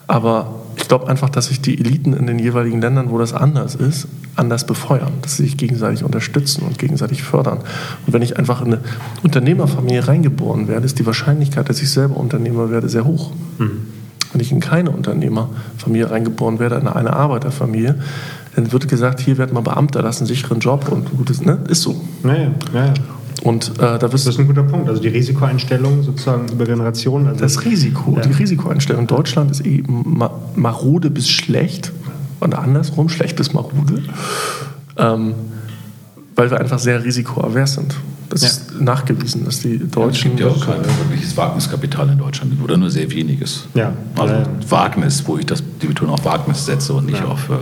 [0.06, 3.74] aber ich glaube einfach, dass sich die Eliten in den jeweiligen Ländern, wo das anders
[3.74, 7.58] ist, anders befeuern, dass sie sich gegenseitig unterstützen und gegenseitig fördern.
[8.06, 8.82] Und wenn ich einfach in eine
[9.24, 13.32] Unternehmerfamilie reingeboren werde, ist die Wahrscheinlichkeit, dass ich selber Unternehmer werde, sehr hoch.
[13.58, 13.95] Mhm.
[14.36, 17.94] Wenn ich in keine Unternehmerfamilie reingeboren werde, in eine Arbeiterfamilie,
[18.54, 21.56] dann wird gesagt, hier wird mal Beamter, das ist ein sicheren Job und gutes, ne?
[21.70, 21.98] Ist so.
[22.22, 22.92] Naja, naja.
[23.44, 24.90] Und äh, da das ist ein guter Punkt.
[24.90, 27.28] Also die Risikoeinstellung sozusagen über Generationen.
[27.28, 28.20] Also das Risiko, ja.
[28.20, 29.02] die Risikoeinstellung.
[29.02, 31.92] in Deutschland ist eh marode bis schlecht
[32.42, 34.02] oder andersrum, schlecht bis marode,
[34.98, 35.32] ähm,
[36.34, 37.94] weil wir einfach sehr risikoavers sind.
[38.28, 38.48] Das ja.
[38.48, 40.32] ist nachgewiesen, dass die Deutschen.
[40.32, 43.66] es gibt ja auch kein wirkliches Wagniskapital in Deutschland oder nur sehr weniges.
[43.74, 43.92] Ja.
[44.16, 44.46] Also ja.
[44.68, 47.54] Wagnis, wo ich das, die Betonung auf Wagnis setze und nicht auf äh,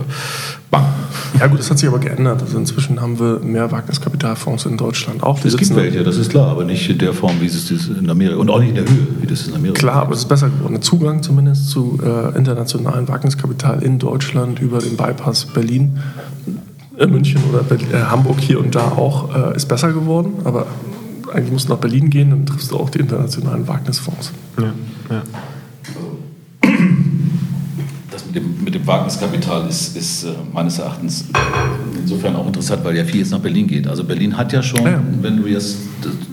[0.71, 1.05] Banken.
[1.39, 2.41] Ja gut, das hat sich aber geändert.
[2.41, 5.43] Also inzwischen haben wir mehr Wagniskapitalfonds in Deutschland auch.
[5.43, 8.37] es gibt welche, das ist klar, aber nicht in der Form, wie es in Amerika
[8.37, 10.49] und auch nicht in der Höhe, wie das in Amerika Klar, aber es ist besser
[10.49, 10.73] geworden.
[10.73, 15.99] Der Zugang zumindest zu äh, internationalen Wagniskapital in Deutschland über den Bypass Berlin
[17.07, 20.33] München oder Berlin, äh, Hamburg hier und da auch äh, ist besser geworden.
[20.43, 20.67] Aber
[21.31, 24.31] eigentlich musst du nach Berlin gehen, dann triffst du auch die internationalen Wagnisfonds.
[24.57, 24.73] Ja,
[25.09, 25.23] ja.
[28.35, 31.25] Dem, mit dem Wagniskapital ist, ist äh, meines Erachtens
[31.97, 33.87] insofern auch interessant, weil ja viel jetzt nach Berlin geht.
[33.87, 35.03] Also Berlin hat ja schon, ja, ja.
[35.21, 35.77] wenn du jetzt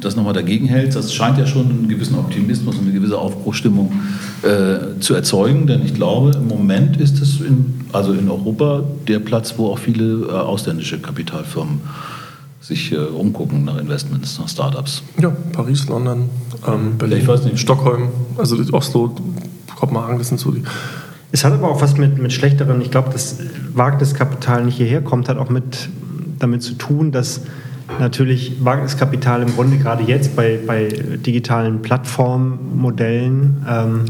[0.00, 3.92] das nochmal dagegen hältst, das scheint ja schon einen gewissen Optimismus und eine gewisse Aufbruchstimmung
[4.42, 5.66] äh, zu erzeugen.
[5.66, 9.78] Denn ich glaube, im Moment ist es in, also in Europa der Platz, wo auch
[9.78, 11.80] viele äh, ausländische Kapitalfirmen
[12.60, 15.02] sich äh, umgucken nach Investments, nach Startups.
[15.20, 16.30] Ja, Paris, London,
[16.66, 19.14] ähm, Berlin, ja, Stockholm, also Oslo,
[19.74, 20.62] Kopenhagen, das sind so die
[21.32, 23.38] es hat aber auch was mit, mit schlechteren, ich glaube, das
[23.74, 25.88] Wagniskapital nicht hierher kommt, hat auch mit
[26.38, 27.42] damit zu tun, dass
[27.98, 34.04] natürlich Wagniskapital im Grunde gerade jetzt bei, bei digitalen Plattformmodellen ähm,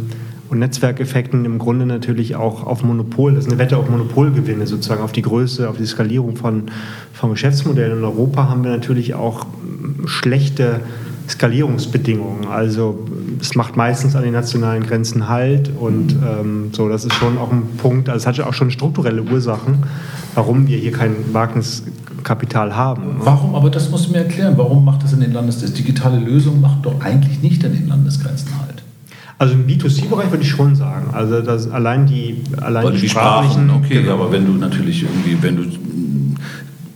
[0.49, 5.03] und Netzwerkeffekten im Grunde natürlich auch auf Monopol, das ist eine Wette auf Monopolgewinne sozusagen,
[5.03, 6.65] auf die Größe, auf die Skalierung von,
[7.13, 7.99] von Geschäftsmodellen.
[7.99, 9.47] In Europa haben wir natürlich auch
[10.07, 10.81] schlechte
[11.29, 12.49] Skalierungsbedingungen.
[12.49, 13.07] Also
[13.43, 17.51] es macht meistens an den nationalen Grenzen Halt und ähm, so, das ist schon auch
[17.51, 19.83] ein Punkt, also es hat ja auch schon strukturelle Ursachen,
[20.37, 23.17] warum wir hier kein Wagniskapital haben.
[23.19, 26.61] Warum, aber das musst du mir erklären, warum macht das in den Landesgrenzen, digitale Lösung
[26.61, 28.85] macht doch eigentlich nicht an den Landesgrenzen Halt.
[29.39, 31.13] Also im B2C-Bereich würde ich schon sagen.
[31.13, 34.15] Also das, allein die, allein die, die Sprachen, okay, genau.
[34.15, 35.65] aber wenn du natürlich irgendwie, wenn du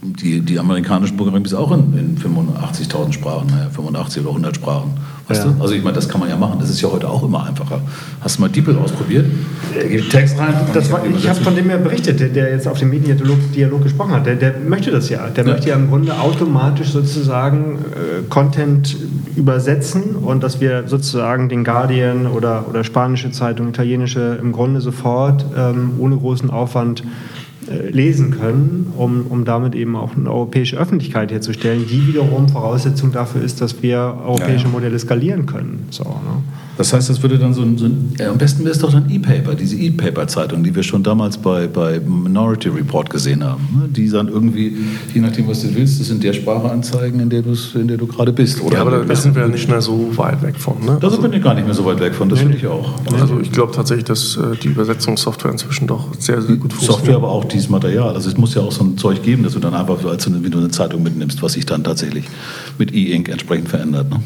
[0.03, 4.93] die, die amerikanischen Programme ist auch in, in 85.000 Sprachen, naja, 85 oder 100 Sprachen.
[5.29, 5.51] Weißt ja.
[5.51, 5.61] du?
[5.61, 6.59] Also ich meine, das kann man ja machen.
[6.61, 7.81] Das ist ja heute auch immer einfacher.
[8.21, 9.27] Hast du mal DeepL ausprobiert?
[9.75, 10.55] Der gibt Text rein.
[10.73, 13.83] Das war, ich habe von dem ja berichtet, der, der, jetzt auf dem Mediendialog Dialog
[13.83, 14.27] gesprochen hat.
[14.27, 15.27] Der, der möchte das ja.
[15.29, 15.53] Der ja.
[15.53, 18.97] möchte ja im Grunde automatisch sozusagen äh, Content
[19.35, 25.45] übersetzen und dass wir sozusagen den Guardian oder, oder spanische Zeitung, italienische im Grunde sofort
[25.57, 27.05] ähm, ohne großen Aufwand äh,
[27.69, 33.43] lesen können, um, um damit eben auch eine europäische Öffentlichkeit herzustellen, die wiederum Voraussetzung dafür
[33.43, 34.69] ist, dass wir europäische ja, ja.
[34.69, 35.87] Modelle skalieren können.
[35.91, 36.43] So, ne?
[36.77, 38.93] Das heißt, das würde dann so ein, so ein ja, am besten wäre es doch
[38.93, 43.67] dann E-Paper, diese E-Paper-Zeitung, die wir schon damals bei, bei Minority Report gesehen haben.
[43.75, 43.89] Ne?
[43.89, 44.77] Die dann irgendwie,
[45.15, 47.43] je nachdem, was du willst, das in der Sprache anzeigen, in der,
[47.75, 48.61] in der du gerade bist.
[48.61, 50.85] Oder ja, aber da sind wir ja nicht mehr so weit weg von.
[50.85, 50.99] Ne?
[51.01, 52.95] Da sind wir gar nicht mehr so weit weg von, das nee, finde ich auch.
[53.19, 56.99] Also ich glaube tatsächlich, dass äh, die Übersetzungssoftware inzwischen doch sehr, sehr gut funktioniert.
[56.99, 58.15] Software, aber auch dieses Material.
[58.15, 60.51] Also es muss ja auch so ein Zeug geben, dass du dann einfach, als wie
[60.51, 62.27] du eine Zeitung mitnimmst, was sich dann tatsächlich
[62.79, 64.11] mit E-Ink entsprechend verändert.
[64.11, 64.21] Ne?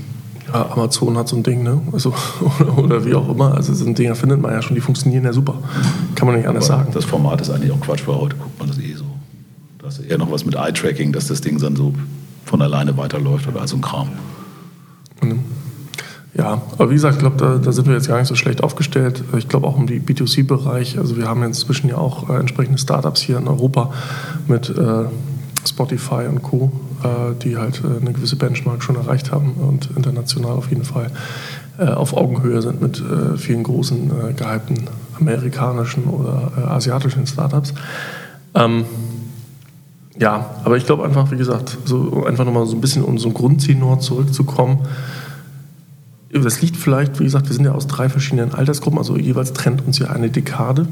[0.53, 1.81] Ja, Amazon hat so ein Ding, ne?
[1.93, 2.13] Also,
[2.61, 3.55] oder, oder, wie auch immer.
[3.55, 5.55] Also so ein Dinger findet man ja schon, die funktionieren ja super.
[6.15, 6.93] Kann man nicht anders Aber sagen.
[6.93, 9.05] Das Format ist eigentlich auch Quatsch, weil heute guckt man das eh so.
[9.79, 11.95] Da ist eher noch was mit Eye-Tracking, dass das Ding dann so
[12.45, 14.09] von alleine weiterläuft oder so ein Kram.
[15.23, 15.41] Mhm.
[16.35, 18.63] Ja, aber wie gesagt, ich glaube, da, da, sind wir jetzt gar nicht so schlecht
[18.63, 19.25] aufgestellt.
[19.37, 20.99] Ich glaube auch im B2C-Bereich.
[20.99, 23.93] Also wir haben inzwischen ja auch äh, entsprechende Startups hier in Europa
[24.47, 25.05] mit äh,
[25.67, 26.73] Spotify und Co.,
[27.43, 31.11] die halt äh, eine gewisse Benchmark schon erreicht haben und international auf jeden Fall
[31.79, 33.03] äh, auf Augenhöhe sind mit
[33.37, 34.89] vielen großen, gehypten
[35.19, 37.75] amerikanischen oder asiatischen Startups.
[38.55, 38.85] Ähm,
[40.19, 43.29] ja, aber ich glaube einfach, wie gesagt, so einfach nochmal so ein bisschen um so
[43.29, 44.81] ein Grundtenor zurückzukommen.
[46.33, 49.85] Das liegt vielleicht, wie gesagt, wir sind ja aus drei verschiedenen Altersgruppen, also jeweils trennt
[49.85, 50.87] uns ja eine Dekade.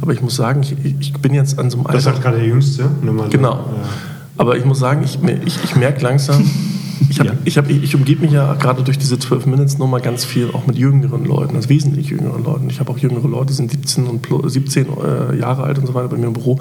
[0.00, 1.96] Aber ich muss sagen, ich, ich bin jetzt an so einem Alter.
[1.96, 2.88] Das sagt gerade der Jüngste.
[3.30, 3.54] Genau.
[3.54, 3.64] Ja.
[4.36, 6.44] Aber ich muss sagen, ich, ich, ich merke langsam,
[7.08, 7.32] ich, hab, ja.
[7.44, 10.66] ich, hab, ich umgebe mich ja gerade durch diese 12 Minutes nochmal ganz viel auch
[10.66, 12.68] mit jüngeren Leuten, also wesentlich jüngeren Leuten.
[12.70, 15.94] Ich habe auch jüngere Leute, die sind 17 und 17 äh, Jahre alt und so
[15.94, 16.58] weiter bei mir im Büro.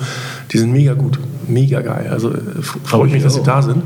[0.51, 2.09] Die sind mega gut, mega geil.
[2.11, 3.83] Also äh, freue ich mich, dass sie da sind.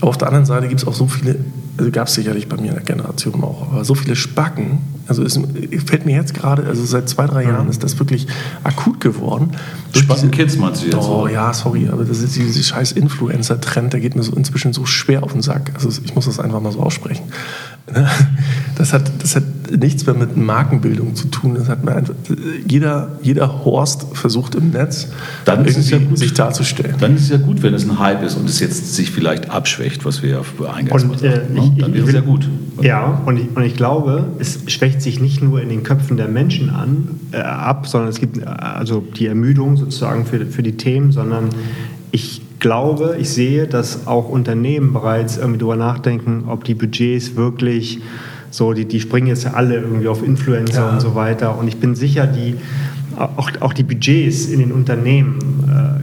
[0.00, 1.36] Aber auf der anderen Seite gibt es auch so viele
[1.76, 5.22] also gab es sicherlich bei mir in der Generation auch, aber so viele Spacken, also
[5.22, 5.38] es
[5.86, 7.70] fällt mir jetzt gerade, also seit zwei, drei Jahren mhm.
[7.70, 8.26] ist das wirklich
[8.62, 9.52] akut geworden.
[9.94, 10.96] Spacken-Kids meinst du jetzt?
[10.96, 14.86] Oh ja, sorry, aber das ist dieser scheiß Influencer-Trend, der geht mir so inzwischen so
[14.86, 15.72] schwer auf den Sack.
[15.74, 17.24] Also ich muss das einfach mal so aussprechen.
[18.76, 21.54] Das hat, das hat nichts mehr mit Markenbildung zu tun.
[21.54, 22.14] Das hat mir einfach,
[22.68, 25.08] jeder, jeder Horst versucht im Netz
[25.44, 26.96] dann irgendwie ja gut, sich darzustellen.
[26.98, 29.50] Dann ist es ja gut, wenn es ein Hype ist und es jetzt sich vielleicht
[29.50, 31.40] abschwächt, was wir ja eingangs und, äh?
[31.78, 32.48] Dann wäre es ja gut.
[32.82, 36.28] Ja, und ich, und ich glaube, es schwächt sich nicht nur in den Köpfen der
[36.28, 40.76] Menschen an, äh, ab, sondern es gibt äh, also die Ermüdung sozusagen für, für die
[40.76, 41.50] Themen, sondern
[42.10, 48.00] ich glaube, ich sehe, dass auch Unternehmen bereits irgendwie darüber nachdenken, ob die Budgets wirklich
[48.56, 50.90] so, die, die springen jetzt ja alle irgendwie auf Influencer ja.
[50.90, 51.58] und so weiter.
[51.58, 52.56] Und ich bin sicher, die,
[53.16, 55.38] auch, auch die Budgets in den Unternehmen
[55.68, 55.93] äh,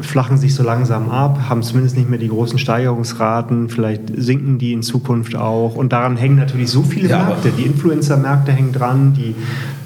[0.00, 4.72] flachen sich so langsam ab, haben zumindest nicht mehr die großen Steigerungsraten, vielleicht sinken die
[4.72, 5.74] in Zukunft auch.
[5.74, 7.50] Und daran hängen natürlich so viele ja, Märkte.
[7.50, 9.34] Die Influencer-Märkte hängen dran, die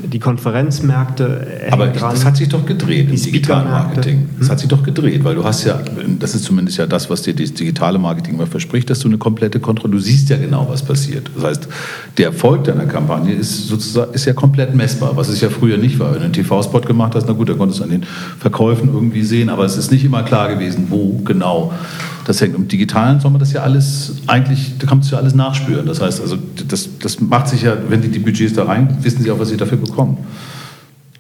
[0.06, 2.14] die Konferenzmärkte Aber dran.
[2.14, 4.28] das hat sich doch gedreht im digitalen Marketing.
[4.38, 5.80] Das hat sich doch gedreht, weil du hast ja,
[6.18, 9.18] das ist zumindest ja das, was dir das digitale Marketing immer verspricht, dass du eine
[9.18, 11.30] komplette Kontrolle, du siehst ja genau, was passiert.
[11.34, 11.68] Das heißt,
[12.18, 15.98] der Erfolg deiner Kampagne ist sozusagen, ist ja komplett messbar, was es ja früher nicht
[15.98, 16.12] war.
[16.12, 18.02] Wenn du einen TV-Spot gemacht hast, na gut, da konntest du an den
[18.38, 21.72] Verkäufen irgendwie sehen, aber es ist nicht immer klar gewesen, wo genau
[22.24, 22.54] das hängt.
[22.54, 25.86] Im Digitalen soll man das ja alles, eigentlich, da kann man das ja alles nachspüren.
[25.86, 26.36] Das heißt, also
[26.68, 29.48] das, das macht sich ja, wenn die die Budgets da rein, wissen sie auch, was
[29.48, 30.18] sie dafür bekommen.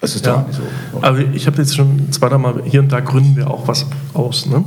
[0.00, 0.62] Das ist ja nicht so.
[1.00, 4.46] Aber ich habe jetzt schon zweimal hier und da gründen wir auch was aus.
[4.46, 4.56] Ne?
[4.56, 4.66] Und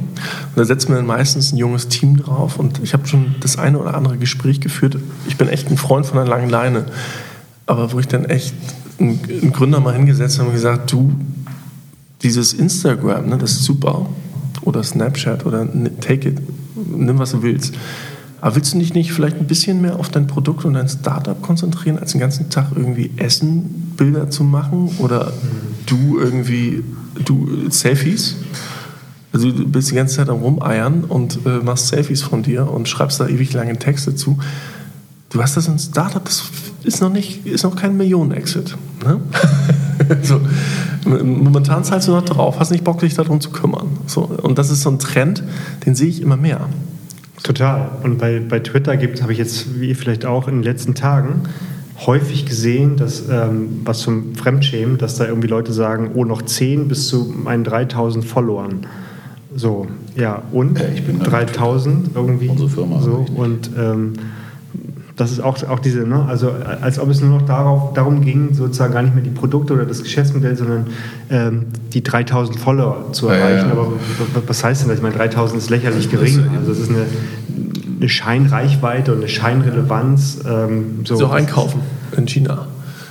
[0.55, 3.77] da setzen wir dann meistens ein junges Team drauf und ich habe schon das eine
[3.77, 4.97] oder andere Gespräch geführt.
[5.27, 6.85] Ich bin echt ein Freund von einer langen Leine.
[7.65, 8.53] Aber wo ich dann echt
[8.97, 11.13] einen Gründer mal hingesetzt habe und gesagt, du,
[12.21, 14.07] dieses Instagram, ne, das ist super
[14.61, 15.67] oder Snapchat oder
[16.01, 16.41] Take It,
[16.75, 17.73] nimm was du willst.
[18.41, 21.41] Aber willst du dich nicht vielleicht ein bisschen mehr auf dein Produkt und dein Startup
[21.41, 25.33] konzentrieren, als den ganzen Tag irgendwie Essen-Bilder zu machen oder
[25.85, 26.83] du irgendwie,
[27.23, 28.35] du Selfies?
[29.33, 32.87] Also du bist die ganze Zeit am Rumeiern und äh, machst Selfies von dir und
[32.87, 34.37] schreibst da ewig lange Texte zu.
[35.29, 36.43] du hast das ein Startup, das
[36.83, 38.77] ist noch nicht, ist noch kein Millionen-Exit.
[39.03, 39.19] Ne?
[40.21, 40.39] so,
[41.05, 43.87] momentan zahlst du noch drauf, hast nicht Bock, dich darum zu kümmern.
[44.07, 45.43] So, und das ist so ein Trend,
[45.85, 46.61] den sehe ich immer mehr.
[47.43, 47.89] Total.
[48.03, 51.43] Und bei, bei Twitter gibt habe ich jetzt, wie vielleicht auch in den letzten Tagen,
[52.05, 56.87] häufig gesehen, dass ähm, was zum Fremdschämen, dass da irgendwie Leute sagen, oh, noch 10
[56.87, 58.87] bis zu meinen 3000 Followern.
[59.55, 62.49] So, ja, und Ja, ich bin 3000 irgendwie.
[62.49, 64.13] Unsere Firma So, und ähm,
[65.15, 66.51] das ist auch, auch diese, ne, also
[66.81, 69.85] als ob es nur noch darauf, darum ging, sozusagen gar nicht mehr die Produkte oder
[69.85, 70.87] das Geschäftsmodell, sondern
[71.29, 73.67] ähm, die 3000 Follower zu Ja, ja, erreichen.
[73.69, 73.71] ja.
[73.73, 73.87] Aber
[74.47, 74.97] was heißt denn das?
[74.97, 76.49] Ich meine, 3000 ist lächerlich ist gering.
[76.59, 77.05] Also es ist eine,
[77.99, 80.39] eine Scheinreichweite und eine Scheinrelevanz.
[80.47, 81.15] Ähm, so.
[81.15, 81.79] Sie auch einkaufen
[82.17, 82.67] in China.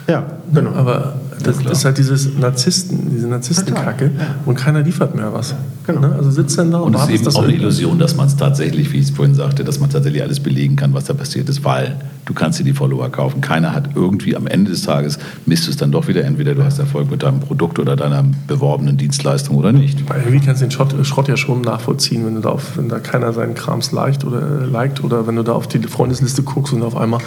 [0.07, 0.73] Ja, genau.
[0.73, 1.73] Aber das klar.
[1.73, 4.27] ist halt dieses Narzissten, diese Narzisstenkacke ja.
[4.47, 5.55] und keiner liefert mehr was.
[5.87, 6.01] Genau.
[6.01, 6.15] Ne?
[6.17, 8.37] Also sitzt dann da und, Und es ist eben auch eine Illusion, dass man es
[8.37, 11.49] tatsächlich, wie ich es vorhin sagte, dass man tatsächlich alles belegen kann, was da passiert
[11.49, 13.41] ist, weil du kannst dir die Follower kaufen.
[13.41, 16.79] Keiner hat irgendwie am Ende des Tages, misst es dann doch wieder, entweder du hast
[16.79, 20.09] Erfolg mit deinem Produkt oder deiner beworbenen Dienstleistung oder nicht.
[20.09, 22.89] Weil Irgendwie kannst du den Schrott, Schrott ja schon nachvollziehen, wenn, du da auf, wenn
[22.89, 26.43] da keiner seinen Krams liked oder, äh, liked oder wenn du da auf die Freundesliste
[26.43, 27.21] guckst und auf einmal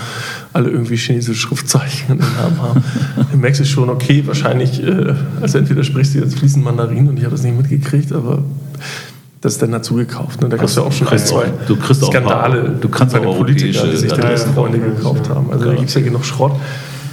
[0.54, 2.84] alle irgendwie chinesische Schriftzeichen in den Namen haben.
[3.32, 7.18] Dann merkst du schon, okay, wahrscheinlich, äh, also entweder sprichst du jetzt fließend Mandarin und
[7.18, 8.40] ich habe das nicht mitgekriegt, aber
[9.42, 10.42] das ist dann dazu gekauft.
[10.42, 10.50] Ne?
[10.50, 12.90] Da gab es ja auch schon ein, kriegst zwei auch- du kriegst auch Skandale du
[12.90, 15.48] kannst bei den auch Politikern, die sich die Adressen Freunde gekauft haben.
[15.52, 15.76] Also da Klar.
[15.78, 16.54] gibt es ja genug Schrott.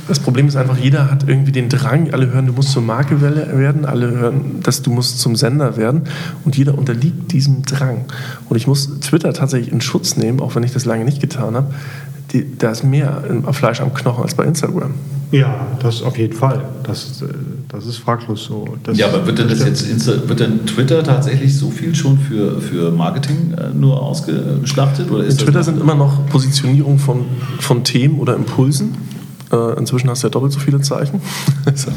[0.06, 3.22] Das Problem ist einfach, jeder hat irgendwie den Drang, alle hören, du musst zur Marke
[3.22, 6.02] werden, alle hören, dass du musst zum Sender werden
[6.44, 8.04] und jeder unterliegt diesem Drang.
[8.50, 11.54] Und ich muss Twitter tatsächlich in Schutz nehmen, auch wenn ich das lange nicht getan
[11.54, 11.72] habe.
[12.58, 14.90] Da ist mehr im- Fleisch am Knochen als bei Instagram.
[15.34, 16.64] Ja, das auf jeden Fall.
[16.84, 17.26] Das, äh,
[17.68, 18.76] das ist fraglos so.
[18.84, 22.18] Das, Ja, aber wird denn das jetzt Insta, wird denn Twitter tatsächlich so viel schon
[22.18, 25.10] für, für Marketing äh, nur ausgeschlachtet?
[25.10, 27.24] Oder In ist Twitter sind immer noch Positionierung von,
[27.58, 28.94] von Themen oder Impulsen.
[29.50, 31.20] Äh, inzwischen hast du ja doppelt so viele Zeichen.
[31.74, 31.90] so.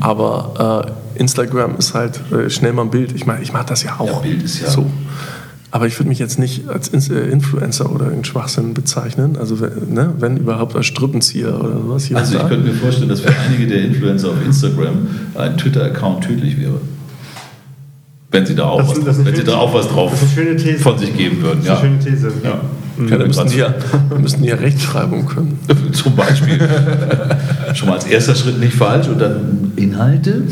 [0.00, 3.12] Aber äh, Instagram ist halt äh, schnell mal ein Bild.
[3.14, 4.06] Ich meine, ich mache das ja auch.
[4.06, 4.86] Ja, Bild ist ja- so.
[5.74, 9.36] Aber ich würde mich jetzt nicht als äh, Influencer oder irgendeinen Schwachsinn bezeichnen.
[9.36, 12.04] Also wenn, ne, wenn überhaupt als Strippenzieher oder sowas.
[12.04, 12.48] Hier Also ich da.
[12.48, 16.80] könnte mir vorstellen, dass für einige der Influencer auf Instagram ein Twitter-Account tödlich wäre.
[18.30, 20.38] Wenn sie da auch, Das was, das wenn sie da auch was drauf das ist
[20.38, 20.78] eine schöne These.
[20.78, 21.60] von sich geben würden.
[21.64, 21.88] Das ist Ja.
[21.90, 22.32] eine schöne These.
[22.44, 22.60] Ja.
[23.10, 23.74] ja, dann müssten die ja,
[24.20, 25.58] müssten die ja Rechtschreibung können.
[25.92, 26.68] Zum Beispiel.
[27.74, 30.42] Schon mal als erster Schritt nicht falsch und dann Inhalte.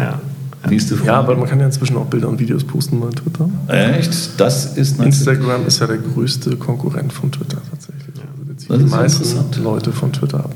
[0.00, 0.20] Ja.
[0.68, 1.08] Nächste Frage.
[1.08, 3.48] Ja, aber man kann ja inzwischen auch Bilder und Videos posten bei Twitter.
[3.68, 4.38] Echt?
[4.40, 8.14] Das ist natürlich- Instagram ist ja der größte Konkurrent von Twitter tatsächlich.
[8.16, 9.62] Also der zieht Das die meisten.
[9.62, 10.54] Leute von Twitter ab.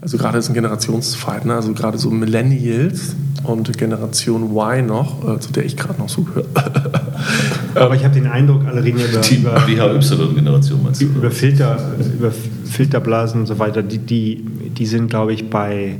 [0.00, 1.54] Also gerade ist ein Generationsfight, ne?
[1.54, 6.22] also gerade so Millennials und Generation Y noch, äh, zu der ich gerade noch so
[6.22, 6.44] gehöre.
[7.74, 9.36] Aber ich habe den Eindruck, alle reden ja über, Die
[9.74, 11.06] BHY-Generation meinst du?
[11.06, 11.78] über, Filter,
[12.16, 12.30] über
[12.64, 13.82] Filterblasen und so weiter.
[13.82, 14.44] Die, die,
[14.76, 15.96] die sind, glaube ich, bei,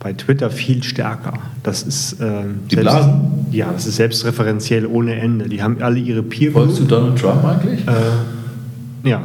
[0.00, 1.34] bei Twitter viel stärker.
[1.62, 3.20] Das ist, ähm, Die selbst- Blasen?
[3.50, 5.48] Ja, das ist selbstreferenziell ohne Ende.
[5.48, 7.80] Die haben alle ihre peer Folgst du Donald Trump eigentlich?
[7.86, 9.22] Äh, ja,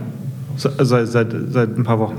[0.56, 2.18] Se- seit, seit, seit ein paar Wochen.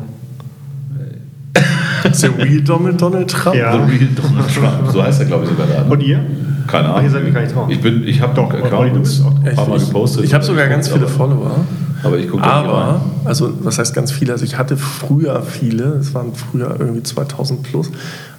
[2.11, 3.57] ist der Real Donald, Donald Trump?
[3.57, 3.73] Ja.
[3.73, 4.91] The Real Donald Trump.
[4.93, 5.85] So heißt er, glaube ich, sogar da.
[5.85, 5.91] ne?
[5.91, 6.21] Und ihr?
[6.67, 7.05] Keine Ahnung.
[7.05, 7.69] ihr seid mir gar nicht drauf.
[7.69, 10.25] Ich, bin, ich habe doch Olli, Account du bist auch- ein paar Mal ich gepostet.
[10.25, 11.65] ich habe sogar ganz viele Follower.
[12.03, 12.43] Aber ich gucke.
[12.43, 14.33] Aber, also was heißt ganz viele?
[14.33, 17.91] Also ich hatte früher viele, es waren früher irgendwie 2000 plus,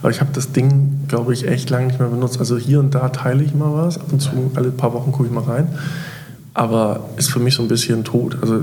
[0.01, 2.39] aber ich habe das Ding, glaube ich, echt lange nicht mehr benutzt.
[2.39, 5.28] Also hier und da teile ich mal was, ab und zu, alle paar Wochen gucke
[5.28, 5.67] ich mal rein.
[6.53, 8.38] Aber ist für mich so ein bisschen tot.
[8.41, 8.61] Also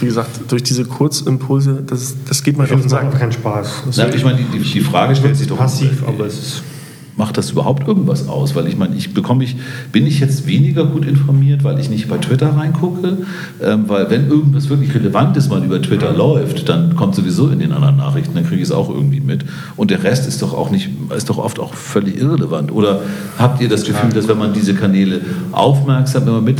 [0.00, 3.18] wie gesagt, durch diese Kurzimpulse, das, das geht mir Ich auf den Sack.
[3.18, 3.82] keinen Spaß.
[3.96, 6.62] Na, ich meine, die, die, Frage stellt sich doch passiv, aber es ist.
[7.18, 8.54] Macht das überhaupt irgendwas aus?
[8.54, 9.56] Weil ich meine, ich bekomme ich,
[9.92, 13.18] bin ich jetzt weniger gut informiert, weil ich nicht bei Twitter reingucke?
[13.60, 17.72] Ähm, weil wenn irgendwas wirklich Relevantes mal über Twitter läuft, dann kommt sowieso in den
[17.72, 19.44] anderen Nachrichten, dann kriege ich es auch irgendwie mit.
[19.76, 22.70] Und der Rest ist doch auch nicht, ist doch oft auch völlig irrelevant.
[22.70, 23.00] Oder
[23.36, 26.58] habt ihr das Gefühl, dass wenn man diese Kanäle aufmerksam immer mit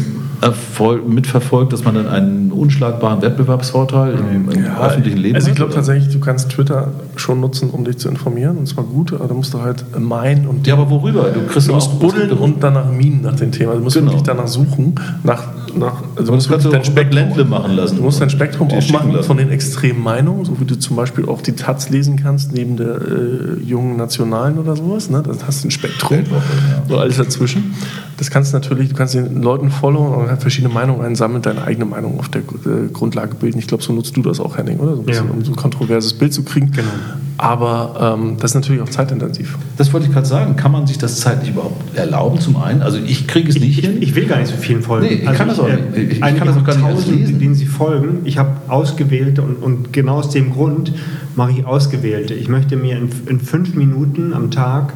[1.06, 5.56] mitverfolgt, dass man dann einen unschlagbaren Wettbewerbsvorteil im, im Ja, öffentlichen Leben also ich hat,
[5.56, 9.26] glaube tatsächlich, du kannst Twitter schon nutzen, um dich zu informieren, und zwar gut, aber
[9.28, 11.24] da musst du halt meinen und Ja, aber worüber?
[11.34, 13.68] Du kriegst Du auch musst buddeln und danach minen nach den Themen.
[13.70, 14.06] Also du musst Genau.
[14.10, 15.42] wirklich danach suchen, nach,
[15.76, 17.96] nach also Du musst dein Speckländle machen lassen.
[17.96, 19.26] Du musst dein Spektrum aufmachen lassen.
[19.26, 22.76] von den extremen Meinungen, so wie du zum Beispiel auch die Taz lesen kannst, neben
[22.76, 25.10] der äh, jungen Nationalen oder sowas.
[25.10, 25.22] Ne?
[25.26, 26.18] Das hast du ein Spektrum.
[26.18, 26.82] Weltwoche, ja.
[26.88, 27.74] So alles dazwischen.
[28.16, 32.18] Das kannst du natürlich, du kannst den Leuten followen verschiedene Meinungen einsammeln, deine eigene Meinung
[32.18, 33.58] auf der äh, Grundlage bilden.
[33.58, 34.94] Ich glaube, so nutzt du das auch, Henning, oder?
[34.96, 35.32] So ein bisschen, Ja.
[35.32, 36.70] um so ein kontroverses Bild zu kriegen.
[36.72, 36.88] Genau.
[37.38, 39.56] Aber ähm, das ist natürlich auch zeitintensiv.
[39.76, 40.56] Das wollte ich gerade sagen.
[40.56, 42.40] Kann man sich das zeitlich überhaupt erlauben?
[42.40, 43.98] Zum einen, also ich kriege es nicht ich, hin.
[44.02, 45.06] Ich will gar nicht so vielen folgen.
[45.06, 45.84] Nee, ich also kann das auch äh, nicht.
[46.12, 47.38] Ich- ich einige kann das auch gar nicht lesen.
[47.38, 48.20] denen Sie folgen.
[48.24, 50.92] Ich habe ausgewählte und, und genau aus dem Grund
[51.36, 52.34] mache ich ausgewählte.
[52.34, 54.94] Ich möchte mir in, in fünf Minuten am Tag äh,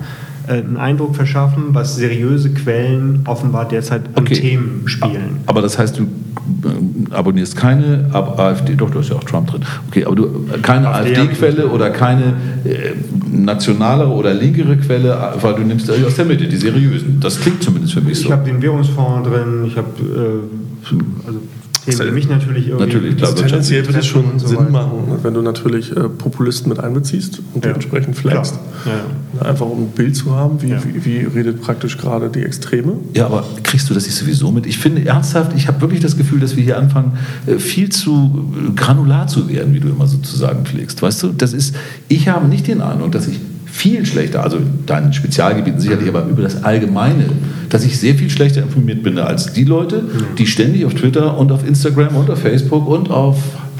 [0.48, 4.34] einen Eindruck verschaffen, was seriöse Quellen offenbar derzeit an Okay.
[4.34, 5.40] Themen spielen.
[5.46, 9.50] Aber das heißt, du äh, abonnierst keine Ab- AfD, doch, da ist ja auch Trump
[9.50, 9.62] drin.
[9.88, 12.34] Okay, aber du äh, keine AfD AfD-Quelle oder keine
[12.64, 12.92] äh,
[13.30, 17.18] nationalere oder linkere Quelle, äh, weil du nimmst aus der Mitte, die seriösen.
[17.20, 18.26] Das klingt zumindest für mich so.
[18.26, 21.40] Ich habe den Währungsfonds drin, ich habe äh, also
[21.84, 22.86] Themen, die mich natürlich irgendwie...
[22.86, 23.30] Natürlich, klar.
[23.30, 24.70] Also tendenziell wird es schon so Sinn weiter.
[24.70, 27.70] machen, wenn du natürlich äh, Populisten mit einbeziehst und Ja.
[27.70, 28.54] dementsprechend flagst.
[28.82, 28.96] Klar.
[29.40, 30.78] Ja, Einfach um ein Bild zu haben, wie, Ja.
[30.84, 32.94] wie, wie redet praktisch gerade die Extreme.
[33.14, 34.66] Ja, aber kriegst du das nicht sowieso mit?
[34.66, 37.12] Ich finde ernsthaft, ich habe wirklich das Gefühl, dass wir hier anfangen,
[37.46, 41.02] äh, viel zu äh, granular zu werden, wie du immer sozusagen pflegst.
[41.02, 41.74] Weißt du, das ist,
[42.08, 43.40] ich habe nicht den Eindruck, dass ich
[43.72, 47.24] viel schlechter, also deinen Spezialgebieten sicherlich, aber über das Allgemeine,
[47.70, 50.04] dass ich sehr viel schlechter informiert bin als die Leute,
[50.36, 53.38] die ständig auf Twitter und auf Instagram und auf Facebook und auf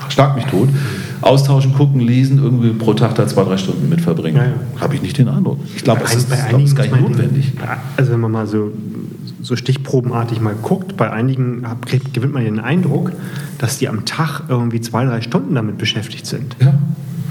[0.08, 0.68] Schlag mich tot
[1.22, 4.36] austauschen, gucken, lesen, irgendwie pro Tag da zwei, drei Stunden mit verbringen.
[4.36, 4.80] Ja, ja.
[4.80, 5.58] Habe ich nicht den Eindruck.
[5.76, 7.52] Ich glaube, es ist, es ist gar nicht notwendig.
[7.96, 8.72] Also wenn man mal so,
[9.40, 13.12] so stichprobenartig mal guckt, bei einigen hab, gewinnt man den Eindruck,
[13.58, 16.56] dass die am Tag irgendwie zwei, drei Stunden damit beschäftigt sind.
[16.60, 16.74] Ja.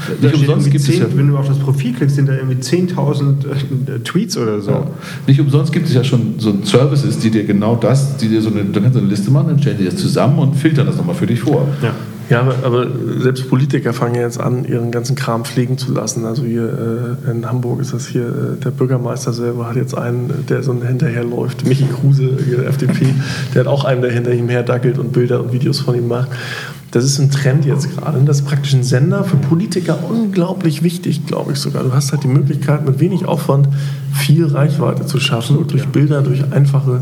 [0.07, 2.33] Da Nicht umsonst gibt es 10, ja, Wenn du auf das Profil klickst, sind da
[2.33, 4.71] irgendwie 10.000 äh, Tweets oder so.
[4.71, 4.87] ja.
[5.27, 8.49] nicht umsonst gibt es ja schon so Services, die dir genau das, die dir so
[8.49, 10.97] eine, dann kannst du eine Liste machen, dann stellen die das zusammen und filtern das
[10.97, 11.67] nochmal für dich vor.
[11.81, 11.93] Ja.
[12.31, 12.87] Ja, aber, aber
[13.19, 16.23] selbst Politiker fangen ja jetzt an, ihren ganzen Kram pflegen zu lassen.
[16.23, 20.29] Also hier äh, in Hamburg ist das hier, äh, der Bürgermeister selber hat jetzt einen,
[20.29, 21.67] äh, der so hinterherläuft.
[21.67, 23.13] Michi Kruse, der FDP,
[23.53, 26.29] der hat auch einen, der hinter ihm herdackelt und Bilder und Videos von ihm macht.
[26.91, 28.19] Das ist ein Trend jetzt gerade.
[28.25, 31.83] Das ist praktisch ein Sender für Politiker unglaublich wichtig, glaube ich sogar.
[31.83, 33.69] Du hast halt die Möglichkeit, mit wenig Aufwand
[34.13, 37.01] viel Reichweite zu schaffen, durch Bilder, durch einfache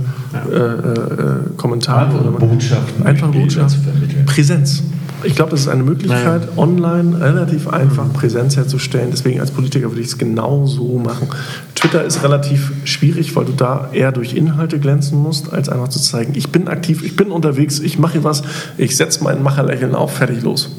[0.52, 2.20] äh, äh, Kommentare.
[2.20, 4.26] Einfache Botschaften, Einfache Botschaften.
[4.28, 4.84] Präsenz.
[5.24, 9.10] Ich glaube, das ist eine Möglichkeit, online relativ einfach Präsenz herzustellen.
[9.12, 11.28] Deswegen als Politiker würde ich es genau so machen.
[11.76, 16.00] Twitter ist relativ schwierig, weil du da eher durch Inhalte glänzen musst, als einfach zu
[16.00, 18.44] zeigen, ich bin aktiv, ich bin unterwegs, ich mache hier was,
[18.78, 20.76] ich setze mein Macherlächeln auf, fertig los.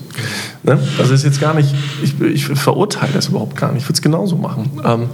[0.62, 0.78] Ne?
[0.98, 4.02] Das ist jetzt gar nicht, ich, ich verurteile das überhaupt gar nicht, ich würde es
[4.02, 4.70] genauso machen.
[4.84, 5.08] Ähm,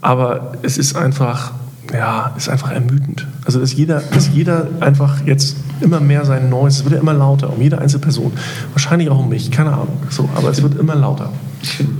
[0.00, 1.52] aber es ist einfach,
[1.92, 3.26] ja, ist einfach ermüdend.
[3.44, 7.12] Also dass jeder, dass jeder einfach jetzt immer mehr sein Neues, es wird ja immer
[7.12, 8.32] lauter, um jede einzelne Person.
[8.72, 9.98] Wahrscheinlich auch um mich, keine Ahnung.
[10.10, 11.32] So, aber es wird immer lauter.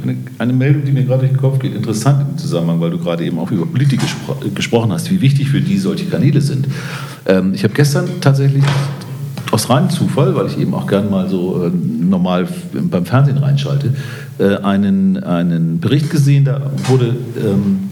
[0.02, 2.98] Eine, eine Meldung, die mir gerade durch den Kopf geht, interessant im Zusammenhang, weil du
[2.98, 6.66] gerade eben auch über Politik gespro gesprochen hast, wie wichtig für die solche Kanäle sind.
[7.26, 8.64] Ähm, ich habe gestern tatsächlich
[9.50, 13.94] aus reinem Zufall, weil ich eben auch gern mal so äh, normal beim Fernsehen reinschalte,
[14.38, 17.90] äh, einen, einen Bericht gesehen, da wurde ähm,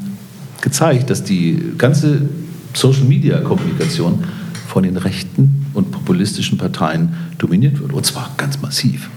[0.63, 2.23] gezeigt, dass die ganze
[2.73, 4.25] Social-Media-Kommunikation
[4.69, 7.93] von den rechten und populistischen Parteien dominiert wird.
[7.93, 9.11] Und zwar ganz massiv.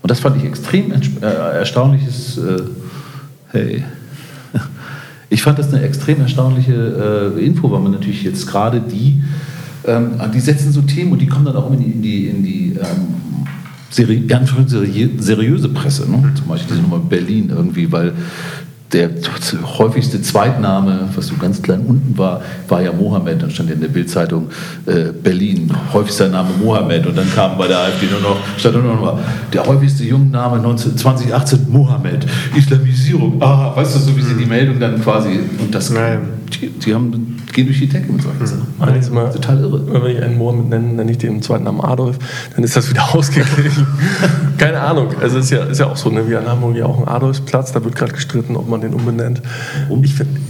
[0.00, 2.38] Und das fand ich extrem äh, erstaunliches.
[2.38, 2.62] Äh,
[3.52, 3.84] hey.
[5.28, 9.24] Ich fand das eine extrem erstaunliche äh, Info, weil man natürlich jetzt gerade die,
[9.84, 12.42] ähm, die setzen so Themen und die kommen dann auch in die, in die, in
[12.44, 13.16] die ähm,
[13.90, 14.22] seri
[15.18, 16.08] seriöse Presse.
[16.08, 16.30] Ne?
[16.36, 18.12] Zum Beispiel diese Nummer Berlin irgendwie, weil
[18.92, 19.10] der
[19.78, 23.42] häufigste Zweitname, was so ganz klein unten war, war ja Mohammed.
[23.42, 24.48] Dann stand in der Bildzeitung
[24.86, 27.06] äh, Berlin, häufigster Name Mohammed.
[27.06, 29.18] Und dann kam bei der AfD nur noch, stand nur noch
[29.52, 32.26] der häufigste Jungenname 19, 2018 Mohammed.
[32.54, 33.42] Islamisierung.
[33.42, 35.40] Ah, weißt du, so wie sie die Meldung dann quasi.
[35.58, 36.20] Und das, Nein.
[36.50, 38.66] Die, die haben, gehen durch die Decke mit solchen Sachen.
[38.78, 40.02] Meine ist immer, Total irre.
[40.04, 42.18] Wenn ich einen Mohammed nenne, nenne ich den im zweiten Namen Adolf,
[42.54, 43.86] dann ist das wieder ausgeglichen.
[44.58, 45.08] Keine Ahnung.
[45.20, 46.28] Also es ist ja, ist ja auch so, ne?
[46.28, 49.42] wir in Hamburg ja auch einen Adolfsplatz, da wird gerade gestritten, ob man den umbenennt.
[49.88, 50.04] Warum?
[50.04, 50.40] Ich finde,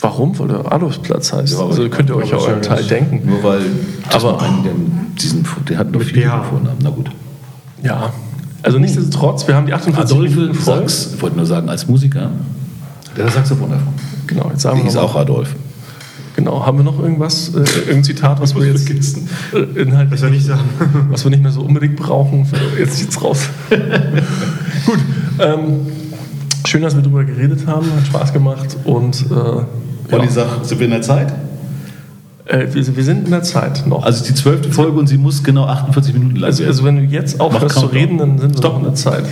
[0.00, 0.38] warum?
[0.38, 1.54] Weil der Adolfsplatz heißt.
[1.58, 3.28] Ja, also könnt ihr euch ja aber euren Teil denken.
[3.28, 3.60] Nur weil
[4.10, 4.72] das Aber- einen, der,
[5.20, 6.28] diesen, der hat noch Mit viele.
[6.28, 6.78] Vornamen.
[6.82, 7.10] Na gut.
[7.82, 8.12] Ja.
[8.64, 10.78] Also nichtsdestotrotz, wir haben die 48 Adolphe Minuten voll.
[10.88, 12.30] Sachs, ich wollte nur sagen, als Musiker,
[13.16, 13.92] der hat Saxophon davon.
[14.32, 15.54] Genau, jetzt sagen Die wir ist noch auch Adolf.
[16.36, 20.34] Genau, haben wir noch irgendwas, äh, irgendein Zitat, was wir jetzt äh, inhaltlich Das soll
[20.34, 20.62] ich sagen.
[21.10, 22.46] was wir nicht mehr so unbedingt brauchen.
[22.78, 23.48] Jetzt zieht's raus.
[23.70, 24.98] Gut.
[25.38, 25.86] Ähm,
[26.66, 27.86] schön, dass wir darüber geredet haben.
[27.94, 28.76] Hat Spaß gemacht.
[28.84, 30.30] Und äh, Olli ja.
[30.30, 31.32] sagt, sind wir in der Zeit?
[32.46, 34.04] äh, wir, wir sind in der Zeit noch.
[34.04, 36.70] Also es ist die zwölfte Folge und sie muss genau 48 Minuten lang Also, werden.
[36.70, 39.24] also wenn du jetzt aufhörst zu reden, dann sind wir noch in der Zeit.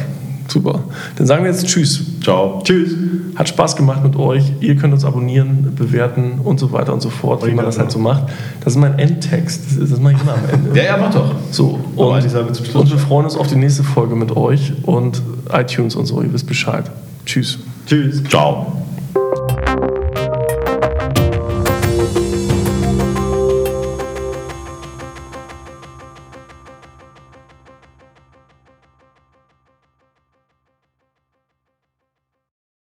[0.51, 0.81] Super.
[1.17, 2.01] Dann sagen wir jetzt Tschüss.
[2.23, 2.61] Ciao.
[2.65, 2.91] Tschüss.
[3.37, 4.43] Hat Spaß gemacht mit euch.
[4.61, 7.93] Ihr könnt uns abonnieren, bewerten und so weiter und so fort, wie man das halt
[7.93, 8.25] so macht.
[8.65, 9.63] Das ist mein Endtext.
[9.67, 10.71] Das, ist, ich immer am Ende.
[10.75, 11.35] Ja, ja, mach doch.
[11.51, 15.23] So, und, und wir freuen uns auf die nächste Folge mit euch und
[15.53, 16.91] iTunes und so, ihr wisst Bescheid.
[17.27, 17.59] Tschüss.
[17.87, 18.23] Tschüss.
[18.25, 18.73] Ciao.